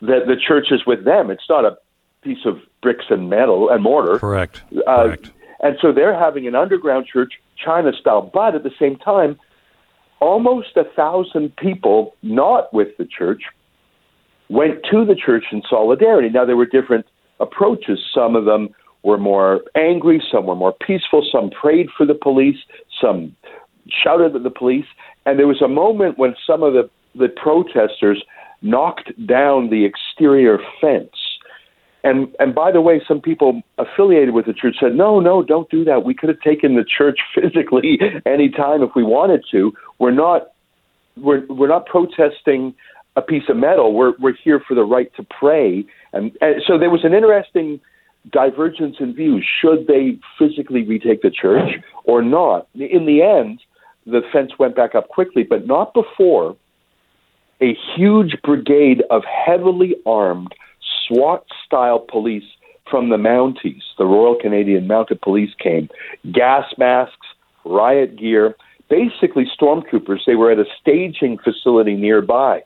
that 0.00 0.26
the 0.26 0.36
church 0.36 0.66
is 0.70 0.84
with 0.86 1.04
them. 1.04 1.30
It's 1.30 1.48
not 1.48 1.64
a 1.64 1.78
piece 2.22 2.44
of 2.44 2.58
bricks 2.82 3.06
and 3.10 3.30
metal 3.30 3.70
and 3.70 3.82
mortar. 3.82 4.18
Correct. 4.18 4.62
Uh, 4.86 5.04
Correct. 5.04 5.30
And 5.60 5.76
so 5.80 5.92
they're 5.92 6.18
having 6.18 6.46
an 6.46 6.54
underground 6.54 7.06
church, 7.06 7.34
China 7.62 7.92
style, 7.92 8.30
but 8.32 8.54
at 8.54 8.62
the 8.62 8.72
same 8.78 8.96
time, 8.96 9.38
almost 10.20 10.76
a 10.76 10.84
thousand 10.96 11.54
people 11.56 12.14
not 12.22 12.72
with 12.72 12.88
the 12.98 13.04
church 13.04 13.42
went 14.48 14.84
to 14.90 15.04
the 15.04 15.14
church 15.14 15.44
in 15.52 15.62
solidarity. 15.68 16.28
Now, 16.28 16.44
there 16.44 16.56
were 16.56 16.66
different 16.66 17.06
approaches. 17.38 18.00
Some 18.12 18.34
of 18.36 18.46
them 18.46 18.70
were 19.02 19.18
more 19.18 19.62
angry, 19.76 20.22
some 20.30 20.46
were 20.46 20.56
more 20.56 20.74
peaceful, 20.86 21.26
some 21.30 21.50
prayed 21.50 21.88
for 21.96 22.06
the 22.06 22.14
police, 22.14 22.58
some 23.00 23.34
shouted 23.88 24.36
at 24.36 24.42
the 24.42 24.50
police. 24.50 24.86
And 25.26 25.38
there 25.38 25.46
was 25.46 25.62
a 25.62 25.68
moment 25.68 26.18
when 26.18 26.34
some 26.46 26.62
of 26.62 26.74
the, 26.74 26.88
the 27.14 27.28
protesters 27.28 28.22
knocked 28.62 29.10
down 29.26 29.70
the 29.70 29.84
exterior 29.84 30.58
fence. 30.80 31.10
And 32.02 32.34
and 32.38 32.54
by 32.54 32.72
the 32.72 32.80
way, 32.80 33.02
some 33.06 33.20
people 33.20 33.60
affiliated 33.76 34.32
with 34.32 34.46
the 34.46 34.54
church 34.54 34.76
said, 34.80 34.94
"No, 34.94 35.20
no, 35.20 35.42
don't 35.42 35.68
do 35.70 35.84
that. 35.84 36.02
We 36.02 36.14
could 36.14 36.30
have 36.30 36.40
taken 36.40 36.74
the 36.74 36.84
church 36.84 37.18
physically 37.34 37.98
any 38.24 38.48
time 38.48 38.82
if 38.82 38.90
we 38.96 39.02
wanted 39.02 39.44
to. 39.50 39.72
We're 39.98 40.10
not 40.10 40.48
we're 41.16 41.44
we're 41.46 41.68
not 41.68 41.84
protesting 41.86 42.74
a 43.16 43.22
piece 43.22 43.42
of 43.50 43.56
metal. 43.58 43.92
We're 43.92 44.14
we're 44.18 44.36
here 44.42 44.62
for 44.66 44.74
the 44.74 44.84
right 44.84 45.14
to 45.16 45.26
pray." 45.38 45.84
And, 46.12 46.32
and 46.40 46.62
so 46.66 46.78
there 46.78 46.90
was 46.90 47.04
an 47.04 47.12
interesting 47.12 47.80
divergence 48.30 48.96
in 49.00 49.14
views. 49.14 49.46
Should 49.60 49.86
they 49.86 50.18
physically 50.38 50.84
retake 50.84 51.22
the 51.22 51.30
church 51.30 51.70
or 52.04 52.22
not? 52.22 52.68
In 52.74 53.06
the 53.06 53.22
end, 53.22 53.60
the 54.06 54.20
fence 54.32 54.52
went 54.58 54.76
back 54.76 54.94
up 54.94 55.08
quickly, 55.08 55.42
but 55.42 55.66
not 55.66 55.94
before 55.94 56.56
a 57.60 57.76
huge 57.96 58.36
brigade 58.42 59.02
of 59.10 59.22
heavily 59.24 59.96
armed 60.06 60.54
SWAT 61.06 61.44
style 61.64 61.98
police 61.98 62.44
from 62.90 63.10
the 63.10 63.16
Mounties, 63.16 63.82
the 63.98 64.04
Royal 64.04 64.36
Canadian 64.40 64.86
Mounted 64.86 65.20
Police 65.20 65.50
came, 65.62 65.88
gas 66.32 66.64
masks, 66.76 67.14
riot 67.64 68.18
gear, 68.18 68.56
basically 68.88 69.46
stormtroopers. 69.60 70.20
They 70.26 70.34
were 70.34 70.50
at 70.50 70.58
a 70.58 70.64
staging 70.80 71.38
facility 71.38 71.94
nearby. 71.94 72.62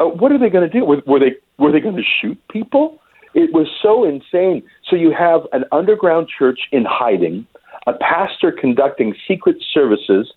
Uh, 0.00 0.06
what 0.06 0.32
are 0.32 0.38
they 0.38 0.50
going 0.50 0.68
to 0.68 0.78
do? 0.78 0.84
Were, 0.84 1.02
were 1.06 1.20
they 1.20 1.36
were 1.58 1.70
they 1.70 1.80
going 1.80 1.96
to 1.96 2.02
shoot 2.02 2.38
people? 2.48 2.98
It 3.34 3.52
was 3.52 3.68
so 3.82 4.04
insane. 4.04 4.62
So 4.88 4.96
you 4.96 5.12
have 5.18 5.42
an 5.52 5.64
underground 5.72 6.28
church 6.28 6.60
in 6.70 6.84
hiding, 6.88 7.46
a 7.86 7.92
pastor 7.94 8.52
conducting 8.52 9.14
secret 9.26 9.56
services 9.72 10.32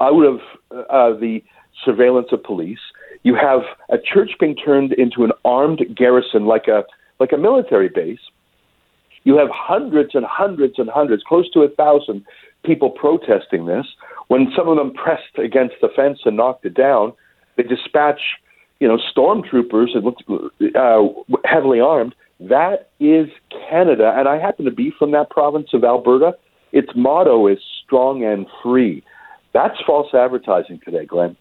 out 0.00 0.24
of 0.24 0.40
uh, 0.70 1.18
the 1.18 1.42
surveillance 1.84 2.28
of 2.32 2.42
police. 2.42 2.78
You 3.22 3.34
have 3.34 3.60
a 3.90 3.98
church 3.98 4.30
being 4.38 4.54
turned 4.54 4.92
into 4.92 5.24
an 5.24 5.32
armed 5.44 5.82
garrison, 5.96 6.46
like 6.46 6.68
a 6.68 6.84
like 7.18 7.32
a 7.32 7.36
military 7.36 7.88
base. 7.88 8.20
You 9.24 9.36
have 9.36 9.48
hundreds 9.52 10.14
and 10.14 10.24
hundreds 10.24 10.74
and 10.78 10.88
hundreds, 10.88 11.22
close 11.26 11.50
to 11.52 11.60
a 11.62 11.68
thousand 11.68 12.24
people 12.64 12.90
protesting 12.90 13.66
this. 13.66 13.86
When 14.28 14.52
some 14.56 14.68
of 14.68 14.76
them 14.76 14.92
pressed 14.92 15.36
against 15.36 15.74
the 15.80 15.88
fence 15.94 16.20
and 16.24 16.36
knocked 16.36 16.64
it 16.64 16.74
down, 16.74 17.12
they 17.56 17.64
dispatch, 17.64 18.20
you 18.78 18.86
know, 18.86 18.98
stormtroopers 19.14 19.94
and 19.94 20.04
looked 20.04 20.22
uh, 20.76 21.02
heavily 21.44 21.80
armed. 21.80 22.14
That 22.40 22.90
is 23.00 23.28
Canada, 23.68 24.14
and 24.16 24.28
I 24.28 24.38
happen 24.38 24.64
to 24.64 24.70
be 24.70 24.92
from 24.96 25.10
that 25.12 25.30
province 25.30 25.70
of 25.72 25.84
Alberta. 25.84 26.36
Its 26.72 26.88
motto 26.94 27.46
is 27.48 27.58
"strong 27.84 28.24
and 28.24 28.46
free." 28.62 29.02
That's 29.52 29.76
false 29.86 30.12
advertising 30.14 30.80
today, 30.84 31.04
Glenn. 31.04 31.36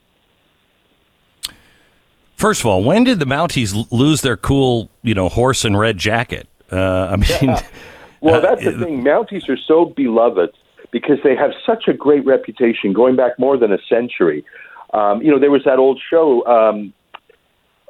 First 2.35 2.61
of 2.61 2.67
all, 2.67 2.83
when 2.83 3.03
did 3.03 3.19
the 3.19 3.25
Mounties 3.25 3.87
lose 3.91 4.21
their 4.21 4.37
cool, 4.37 4.89
you 5.01 5.13
know, 5.13 5.27
horse 5.29 5.65
and 5.65 5.77
red 5.77 5.97
jacket? 5.97 6.47
Uh, 6.71 7.09
I 7.11 7.15
mean, 7.15 7.57
Well, 8.21 8.41
that's 8.41 8.63
the 8.63 8.71
thing. 8.71 9.03
Mounties 9.03 9.47
are 9.49 9.57
so 9.57 9.85
beloved 9.85 10.51
because 10.91 11.17
they 11.23 11.35
have 11.35 11.51
such 11.65 11.87
a 11.87 11.93
great 11.93 12.25
reputation 12.25 12.93
going 12.93 13.15
back 13.15 13.37
more 13.37 13.57
than 13.57 13.71
a 13.71 13.77
century. 13.89 14.45
Um, 14.93 15.21
you 15.21 15.31
know, 15.31 15.39
there 15.39 15.51
was 15.51 15.63
that 15.65 15.79
old 15.79 16.01
show. 16.09 16.45
Um, 16.45 16.93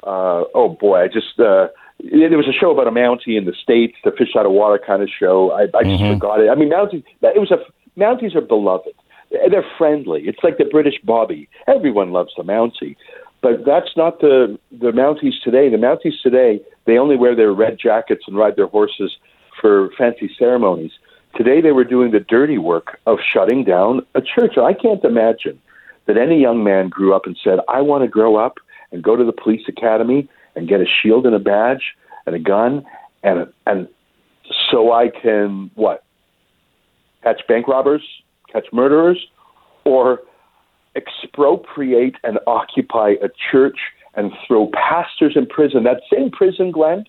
uh, 0.02 0.44
oh 0.54 0.76
boy, 0.80 1.02
I 1.02 1.08
just 1.08 1.38
uh, 1.38 1.68
there 2.00 2.38
was 2.38 2.48
a 2.48 2.52
show 2.52 2.70
about 2.70 2.86
a 2.86 2.90
Mountie 2.90 3.36
in 3.36 3.44
the 3.44 3.54
states, 3.60 3.96
the 4.04 4.12
fish 4.12 4.36
out 4.36 4.46
of 4.46 4.52
water 4.52 4.80
kind 4.84 5.02
of 5.02 5.08
show. 5.08 5.50
I, 5.50 5.62
I 5.62 5.82
just 5.82 6.02
mm-hmm. 6.02 6.14
forgot 6.14 6.40
it. 6.40 6.48
I 6.48 6.54
mean, 6.54 6.70
Mounties. 6.70 7.04
It 7.22 7.40
was 7.40 7.50
a 7.50 7.58
Mounties 7.98 8.36
are 8.36 8.40
beloved. 8.40 8.94
They're 9.30 9.66
friendly. 9.76 10.22
It's 10.22 10.38
like 10.42 10.58
the 10.58 10.64
British 10.64 10.94
Bobby. 11.04 11.48
Everyone 11.66 12.12
loves 12.12 12.32
the 12.36 12.44
Mountie. 12.44 12.96
But 13.40 13.64
that's 13.64 13.96
not 13.96 14.20
the 14.20 14.58
the 14.70 14.92
Mounties 14.92 15.40
today. 15.42 15.68
The 15.68 15.76
Mounties 15.76 16.20
today, 16.22 16.60
they 16.86 16.98
only 16.98 17.16
wear 17.16 17.34
their 17.34 17.52
red 17.52 17.78
jackets 17.78 18.24
and 18.26 18.36
ride 18.36 18.56
their 18.56 18.66
horses 18.66 19.16
for 19.60 19.90
fancy 19.98 20.30
ceremonies. 20.38 20.92
Today 21.36 21.60
they 21.60 21.72
were 21.72 21.84
doing 21.84 22.10
the 22.12 22.20
dirty 22.20 22.58
work 22.58 22.98
of 23.06 23.18
shutting 23.20 23.64
down 23.64 24.00
a 24.14 24.20
church. 24.20 24.56
I 24.56 24.72
can't 24.72 25.04
imagine 25.04 25.60
that 26.06 26.16
any 26.16 26.40
young 26.40 26.64
man 26.64 26.88
grew 26.88 27.14
up 27.14 27.26
and 27.26 27.36
said, 27.42 27.58
"I 27.68 27.80
want 27.80 28.02
to 28.02 28.08
grow 28.08 28.36
up 28.36 28.58
and 28.92 29.02
go 29.02 29.14
to 29.14 29.24
the 29.24 29.32
police 29.32 29.68
academy 29.68 30.28
and 30.58 30.68
get 30.68 30.80
a 30.80 30.86
shield 30.86 31.24
and 31.24 31.34
a 31.34 31.38
badge 31.38 31.94
and 32.26 32.34
a 32.34 32.38
gun 32.38 32.84
and 33.22 33.46
and 33.66 33.88
so 34.70 34.92
I 34.92 35.08
can 35.08 35.70
what 35.74 36.04
catch 37.22 37.46
bank 37.46 37.68
robbers, 37.68 38.02
catch 38.52 38.66
murderers, 38.72 39.24
or 39.84 40.20
expropriate 40.96 42.16
and 42.24 42.38
occupy 42.46 43.14
a 43.22 43.28
church 43.50 43.78
and 44.14 44.32
throw 44.46 44.70
pastors 44.72 45.34
in 45.36 45.46
prison. 45.46 45.84
That 45.84 46.02
same 46.12 46.30
prison, 46.30 46.72
Glenn, 46.72 47.04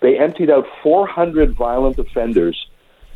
they 0.00 0.18
emptied 0.18 0.50
out 0.50 0.64
400 0.82 1.54
violent 1.54 1.98
offenders 1.98 2.66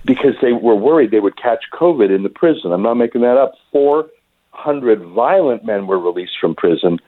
because 0.04 0.34
they 0.42 0.52
were 0.52 0.74
worried 0.74 1.10
they 1.10 1.20
would 1.20 1.36
catch 1.36 1.64
COVID 1.72 2.14
in 2.14 2.22
the 2.22 2.28
prison. 2.28 2.72
I'm 2.72 2.82
not 2.82 2.94
making 2.94 3.20
that 3.22 3.36
up. 3.36 3.52
400 3.72 5.02
violent 5.14 5.64
men 5.64 5.86
were 5.86 5.98
released 5.98 6.38
from 6.40 6.54
prison 6.54 6.98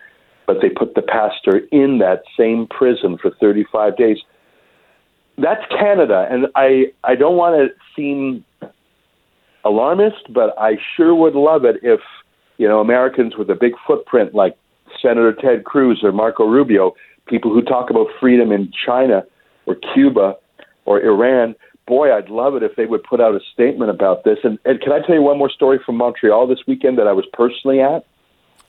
but 0.46 0.58
they 0.60 0.68
put 0.68 0.94
the 0.94 1.02
pastor 1.02 1.58
in 1.70 1.98
that 1.98 2.22
same 2.36 2.66
prison 2.66 3.18
for 3.18 3.30
35 3.40 3.96
days. 3.96 4.18
That's 5.38 5.62
Canada, 5.70 6.26
and 6.30 6.46
I 6.54 6.92
I 7.04 7.14
don't 7.14 7.36
want 7.36 7.56
to 7.56 7.74
seem 7.96 8.44
alarmist, 9.64 10.32
but 10.32 10.54
I 10.58 10.76
sure 10.96 11.14
would 11.14 11.34
love 11.34 11.64
it 11.64 11.76
if 11.82 12.00
you 12.58 12.68
know 12.68 12.80
Americans 12.80 13.36
with 13.36 13.48
a 13.48 13.54
big 13.54 13.72
footprint 13.86 14.34
like 14.34 14.56
Senator 15.00 15.32
Ted 15.32 15.64
Cruz 15.64 16.00
or 16.02 16.12
Marco 16.12 16.44
Rubio, 16.44 16.94
people 17.26 17.52
who 17.52 17.62
talk 17.62 17.90
about 17.90 18.08
freedom 18.20 18.52
in 18.52 18.70
China 18.84 19.24
or 19.66 19.76
Cuba 19.94 20.36
or 20.84 21.00
Iran. 21.00 21.54
Boy, 21.86 22.14
I'd 22.14 22.28
love 22.28 22.54
it 22.54 22.62
if 22.62 22.76
they 22.76 22.86
would 22.86 23.02
put 23.02 23.20
out 23.20 23.34
a 23.34 23.40
statement 23.52 23.90
about 23.90 24.24
this. 24.24 24.38
And, 24.44 24.58
and 24.64 24.80
can 24.80 24.92
I 24.92 25.00
tell 25.04 25.16
you 25.16 25.22
one 25.22 25.38
more 25.38 25.50
story 25.50 25.80
from 25.84 25.96
Montreal 25.96 26.46
this 26.46 26.60
weekend 26.66 26.98
that 26.98 27.08
I 27.08 27.12
was 27.12 27.24
personally 27.32 27.80
at? 27.80 28.06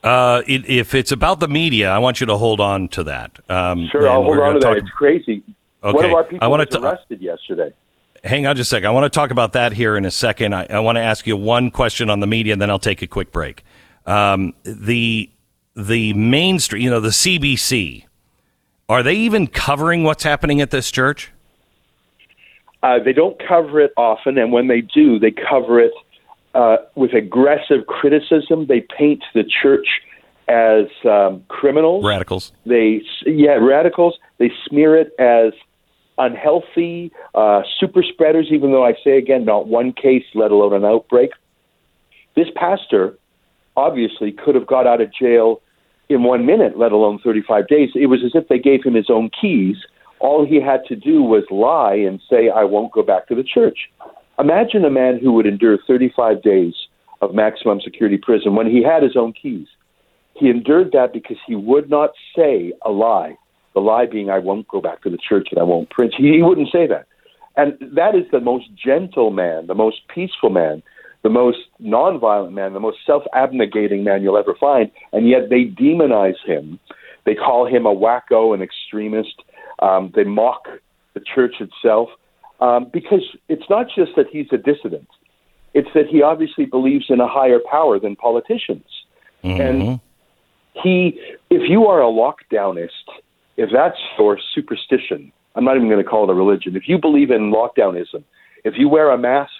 Uh, 0.04 0.42
it, 0.48 0.70
if 0.70 0.94
it's 0.94 1.12
about 1.12 1.40
the 1.40 1.48
media, 1.48 1.90
I 1.90 2.00
want 2.00 2.20
you 2.20 2.28
to 2.28 2.38
hold 2.38 2.60
on 2.60 2.90
to 2.90 3.04
that. 3.06 3.40
Um, 3.50 3.88
sure, 3.90 4.10
I'll 4.10 4.24
hold 4.24 4.40
on 4.40 4.56
to 4.56 4.60
that. 4.60 4.78
It's 4.78 4.90
crazy. 4.90 5.44
Okay. 5.84 5.96
One 5.96 6.06
of 6.06 6.14
our 6.14 6.24
people 6.24 6.44
I 6.44 6.48
was 6.48 6.68
to... 6.70 6.82
arrested 6.82 7.22
yesterday. 7.22 7.74
Hang 8.24 8.46
on 8.46 8.56
just 8.56 8.70
a 8.70 8.76
second. 8.76 8.88
I 8.88 8.92
want 8.92 9.12
to 9.12 9.16
talk 9.16 9.32
about 9.32 9.54
that 9.54 9.74
here 9.74 9.98
in 9.98 10.06
a 10.06 10.12
second. 10.12 10.54
I, 10.54 10.66
I 10.70 10.80
want 10.80 10.98
to 10.98 11.02
ask 11.02 11.28
you 11.28 11.36
one 11.36 11.72
question 11.72 12.10
on 12.10 12.20
the 12.20 12.28
media, 12.28 12.54
and 12.54 12.62
then 12.62 12.70
I'll 12.70 12.80
take 12.80 13.02
a 13.02 13.08
quick 13.08 13.32
break. 13.32 13.64
Um, 14.06 14.54
the 14.64 15.30
the 15.76 16.14
mainstream, 16.14 16.82
you 16.84 16.90
know, 16.90 17.00
the 17.00 17.10
CBC, 17.10 18.06
are 18.90 19.04
they 19.04 19.16
even 19.16 19.48
covering 19.48 20.04
what's 20.04 20.24
happening 20.24 20.62
at 20.62 20.72
this 20.72 20.92
church? 20.92 21.32
Uh, 22.82 23.00
they 23.00 23.14
don't 23.14 23.42
cover 23.48 23.80
it 23.80 23.94
often, 23.96 24.38
and 24.38 24.52
when 24.52 24.68
they 24.68 24.82
do, 24.82 25.18
they 25.18 25.32
cover 25.32 25.80
it 25.80 25.94
uh, 26.54 26.78
with 26.96 27.14
aggressive 27.14 27.88
criticism. 27.88 28.68
They 28.68 28.82
paint 28.98 29.24
the 29.34 29.44
church 29.44 29.88
as 30.48 30.86
um, 31.06 31.44
criminals, 31.48 32.04
radicals. 32.04 32.52
They 32.66 33.02
yeah, 33.26 33.58
radicals. 33.62 34.18
They 34.38 34.52
smear 34.68 34.96
it 34.98 35.14
as 35.20 35.54
unhealthy 36.18 37.12
uh, 37.34 37.64
super 37.80 38.04
spreaders. 38.04 38.48
Even 38.52 38.72
though 38.72 38.86
I 38.86 38.94
say 39.04 39.18
again, 39.18 39.46
not 39.46 39.68
one 39.68 39.94
case, 39.94 40.26
let 40.36 40.52
alone 40.52 40.74
an 40.74 40.86
outbreak. 40.86 41.32
This 42.36 42.48
pastor 42.56 43.18
obviously 43.76 44.32
could 44.32 44.56
have 44.56 44.68
got 44.68 44.88
out 44.88 45.02
of 45.02 45.14
jail 45.14 45.62
in 46.10 46.24
one 46.24 46.46
minute, 46.46 46.78
let 46.78 46.92
alone 46.92 47.20
35 47.24 47.68
days. 47.68 47.90
It 47.96 48.08
was 48.08 48.22
as 48.24 48.32
if 48.36 48.48
they 48.48 48.60
gave 48.60 48.84
him 48.84 48.94
his 48.94 49.10
own 49.10 49.30
keys. 49.40 49.78
All 50.20 50.46
he 50.46 50.62
had 50.62 50.86
to 50.88 50.96
do 50.96 51.22
was 51.22 51.44
lie 51.50 51.96
and 51.96 52.22
say, 52.30 52.50
I 52.50 52.64
won't 52.64 52.92
go 52.92 53.04
back 53.04 53.28
to 53.28 53.36
the 53.36 53.44
church. 53.44 53.90
Imagine 54.40 54.86
a 54.86 54.90
man 54.90 55.20
who 55.20 55.34
would 55.34 55.46
endure 55.46 55.78
35 55.88 56.42
days 56.42 56.74
of 57.22 57.34
maximum 57.34 57.80
security 57.82 58.18
prison 58.18 58.56
when 58.56 58.68
he 58.68 58.84
had 58.84 59.04
his 59.04 59.16
own 59.16 59.34
keys. 59.34 59.68
He 60.36 60.50
endured 60.50 60.92
that 60.94 61.14
because 61.14 61.38
he 61.46 61.56
would 61.56 61.90
not 61.90 62.12
say 62.36 62.74
a 62.84 62.92
lie. 62.92 63.36
The 63.74 63.80
lie 63.80 64.06
being, 64.06 64.30
I 64.30 64.40
won't 64.40 64.68
go 64.68 64.82
back 64.82 65.02
to 65.04 65.10
the 65.10 65.18
church 65.18 65.50
and 65.52 65.60
I 65.60 65.64
won't 65.64 65.90
preach. 65.90 66.16
He, 66.18 66.34
he 66.34 66.42
wouldn't 66.42 66.72
say 66.72 66.88
that. 66.88 67.08
And 67.56 67.78
that 67.96 68.16
is 68.16 68.24
the 68.32 68.40
most 68.40 68.66
gentle 68.76 69.30
man, 69.30 69.68
the 69.68 69.76
most 69.76 70.02
peaceful 70.14 70.50
man 70.50 70.82
the 71.24 71.30
most 71.30 71.60
nonviolent 71.82 72.52
man, 72.52 72.74
the 72.74 72.80
most 72.80 72.98
self 73.06 73.24
abnegating 73.34 74.04
man 74.04 74.22
you'll 74.22 74.38
ever 74.38 74.56
find, 74.60 74.92
and 75.14 75.28
yet 75.28 75.50
they 75.50 75.66
demonize 75.66 76.36
him. 76.46 76.80
They 77.26 77.34
call 77.34 77.66
him 77.66 77.86
a 77.86 77.96
wacko, 77.96 78.54
an 78.54 78.62
extremist. 78.62 79.42
Um, 79.80 80.12
they 80.14 80.26
mock 80.26 80.68
the 81.14 81.22
church 81.22 81.56
itself 81.60 82.10
um, 82.64 82.90
because 82.94 83.24
it's 83.50 83.70
not 83.70 83.88
just 83.94 84.12
that 84.16 84.28
he's 84.32 84.48
a 84.54 84.58
dissident, 84.58 85.10
it's 85.74 85.90
that 85.94 86.08
he 86.08 86.22
obviously 86.22 86.66
believes 86.66 87.06
in 87.10 87.20
a 87.20 87.28
higher 87.28 87.60
power 87.70 88.00
than 88.00 88.16
politicians. 88.16 88.86
Mm-hmm. 89.44 89.62
And 89.62 90.00
he, 90.82 91.20
if 91.50 91.70
you 91.70 91.88
are 91.88 92.02
a 92.02 92.06
lockdownist, 92.06 93.08
if 93.58 93.70
that's 93.74 93.98
your 94.18 94.40
superstition, 94.56 95.34
I'm 95.56 95.66
not 95.66 95.76
even 95.76 95.90
going 95.90 96.02
to 96.02 96.10
call 96.10 96.24
it 96.24 96.32
a 96.32 96.36
religion. 96.36 96.78
If 96.78 96.88
you 96.88 96.98
believe 96.98 97.32
in 97.32 97.52
lockdownism, 97.52 98.24
if 98.64 98.76
you 98.78 98.88
wear 98.88 99.12
a 99.12 99.18
mask 99.18 99.52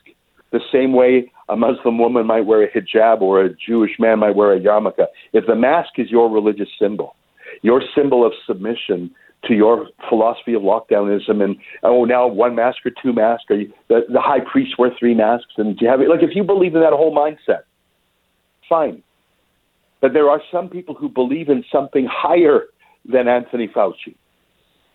the 0.52 0.62
same 0.72 0.94
way 0.94 1.30
a 1.50 1.58
Muslim 1.58 1.98
woman 1.98 2.26
might 2.26 2.46
wear 2.46 2.64
a 2.64 2.72
hijab 2.72 3.20
or 3.22 3.44
a 3.44 3.50
Jewish 3.54 4.00
man 4.00 4.20
might 4.20 4.36
wear 4.36 4.54
a 4.54 4.60
yarmulke. 4.60 5.08
If 5.34 5.46
the 5.46 5.56
mask 5.56 5.98
is 5.98 6.10
your 6.10 6.30
religious 6.30 6.70
symbol, 6.80 7.16
your 7.64 7.82
symbol 7.94 8.26
of 8.26 8.32
submission 8.48 9.12
to 9.48 9.54
your 9.54 9.88
philosophy 10.10 10.54
of 10.54 10.62
lockdownism, 10.62 11.44
and 11.44 11.58
oh, 11.84 12.06
now 12.06 12.28
one 12.28 12.56
mask 12.56 12.78
or 12.86 12.92
two 13.02 13.14
masks, 13.14 13.46
or 13.50 13.58
the, 13.90 14.02
the 14.12 14.22
high 14.22 14.40
priest 14.40 14.76
wear 14.78 14.92
three 14.98 15.14
masks, 15.14 15.54
and 15.58 15.78
do 15.78 15.86
you 15.86 15.92
have 15.92 16.02
it. 16.02 16.10
Like 16.10 16.24
if 16.24 16.36
you 16.36 16.44
believe 16.44 16.76
in 16.76 16.82
that 16.82 16.94
whole 16.94 17.16
mindset, 17.16 17.64
fine. 18.70 19.04
But 20.02 20.14
there 20.14 20.30
are 20.30 20.42
some 20.52 20.70
people 20.70 20.96
who 20.96 21.10
believe 21.10 21.50
in 21.50 21.64
something 21.72 22.08
higher 22.10 22.64
than 23.06 23.28
Anthony 23.28 23.68
Fauci, 23.68 24.16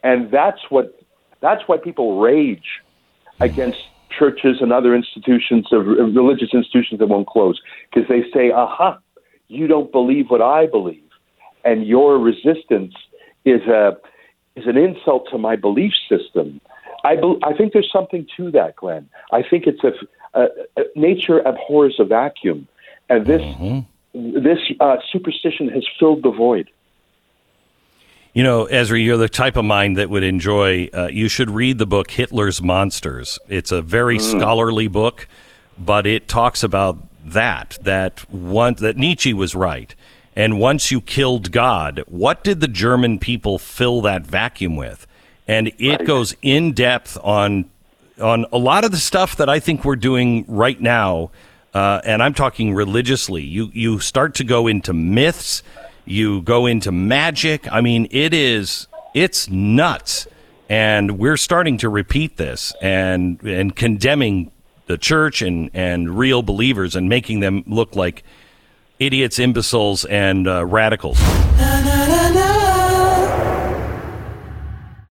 and 0.03 0.30
that's 0.30 0.61
what 0.70 0.99
that's 1.40 1.62
why 1.66 1.76
people 1.76 2.20
rage 2.20 2.80
against 3.40 3.78
churches 4.18 4.57
and 4.61 4.72
other 4.72 4.94
institutions 4.94 5.66
of 5.72 5.86
religious 5.86 6.49
institutions 6.53 6.99
that 6.99 7.07
won't 7.07 7.26
close 7.26 7.61
because 7.92 8.09
they 8.09 8.22
say, 8.34 8.51
"Aha, 8.51 8.99
you 9.49 9.66
don't 9.66 9.92
believe 9.92 10.26
what 10.28 10.42
I 10.42 10.66
believe, 10.66 11.09
and 11.64 11.86
your 11.86 12.18
resistance 12.18 12.94
is 13.44 13.62
a 13.62 13.96
is 14.59 14.66
an 14.66 14.76
insult 14.76 15.28
to 15.30 15.38
my 15.38 15.56
belief 15.56 15.92
system." 16.09 16.61
I 17.04 17.16
be, 17.16 17.38
I 17.42 17.52
think 17.54 17.72
there's 17.72 17.90
something 17.92 18.26
to 18.36 18.50
that, 18.52 18.76
Glenn. 18.76 19.09
I 19.32 19.42
think 19.42 19.66
it's 19.66 19.82
a, 19.84 20.48
nature 20.94 21.40
abhors 21.40 21.96
a 21.98 22.04
vacuum, 22.04 22.68
and 23.09 23.26
this 23.26 23.42
mm-hmm. 23.42 24.42
this 24.42 24.59
uh, 24.80 24.96
superstition 25.12 25.68
has 25.68 25.86
filled 25.98 26.22
the 26.22 26.30
void. 26.30 26.70
You 28.34 28.42
know, 28.42 28.66
Ezra, 28.66 28.98
you're 28.98 29.16
the 29.16 29.28
type 29.28 29.56
of 29.56 29.64
mind 29.64 29.96
that 29.96 30.11
would 30.11 30.22
enjoy. 30.22 30.90
Uh, 30.92 31.09
you 31.11 31.28
should 31.28 31.50
read 31.50 31.78
the 31.78 31.86
book 31.86 32.11
Hitler's 32.11 32.62
Monsters. 32.62 33.38
It's 33.48 33.72
a 33.72 33.82
very 33.82 34.18
mm. 34.18 34.20
scholarly 34.20 34.88
book, 34.88 35.26
but 35.78 36.06
it 36.06 36.28
talks 36.28 36.62
about 36.62 36.98
that 37.24 37.78
that 37.82 38.20
one 38.32 38.74
that 38.74 38.96
Nietzsche 38.96 39.34
was 39.34 39.54
right. 39.54 39.94
And 40.39 40.59
once 40.59 40.91
you 40.91 41.03
killed 41.03 41.53
God, 41.53 42.03
what 42.07 42.43
did 42.43 42.61
the 42.61 42.68
German 42.68 43.18
people 43.18 43.59
fill 43.59 44.01
that 44.03 44.24
vacuum 44.24 44.76
with? 44.76 45.07
And 45.47 45.68
it 45.78 45.99
right. 45.99 46.07
goes 46.07 46.34
in 46.41 46.72
depth 46.72 47.18
on 47.22 47.68
on 48.20 48.47
a 48.53 48.59
lot 48.59 48.84
of 48.84 48.91
the 48.91 48.97
stuff 48.97 49.36
that 49.36 49.49
I 49.49 49.61
think 49.61 49.84
we're 49.84 49.97
doing 49.97 50.45
right 50.49 50.80
now. 50.80 51.30
Uh, 51.74 52.01
and 52.05 52.22
I'm 52.22 52.34
talking 52.34 52.74
religiously. 52.74 53.43
You 53.43 53.70
you 53.74 53.99
start 53.99 54.34
to 54.36 54.45
go 54.45 54.66
into 54.66 54.95
myths 54.95 55.62
you 56.09 56.41
go 56.41 56.64
into 56.66 56.91
magic. 56.91 57.70
I 57.70 57.80
mean, 57.80 58.09
it 58.11 58.32
is 58.32 58.89
it's 59.14 59.49
nuts. 59.49 60.26
And 60.70 61.18
we're 61.18 61.36
starting 61.36 61.78
to 61.78 61.89
repeat 61.89 62.36
this 62.36 62.72
and 62.80 63.43
and 63.43 63.76
condemning 63.76 64.51
the 64.86 64.99
church 64.99 65.43
and, 65.43 65.70
and 65.74 66.18
real 66.18 66.43
believers 66.43 66.97
and 66.97 67.09
making 67.09 67.41
them 67.41 67.62
look 67.66 67.95
like 67.95 68.24
idiots, 68.99 69.38
imbeciles, 69.38 70.05
and 70.05 70.46
uh, 70.46 70.64
radicals. 70.66 71.18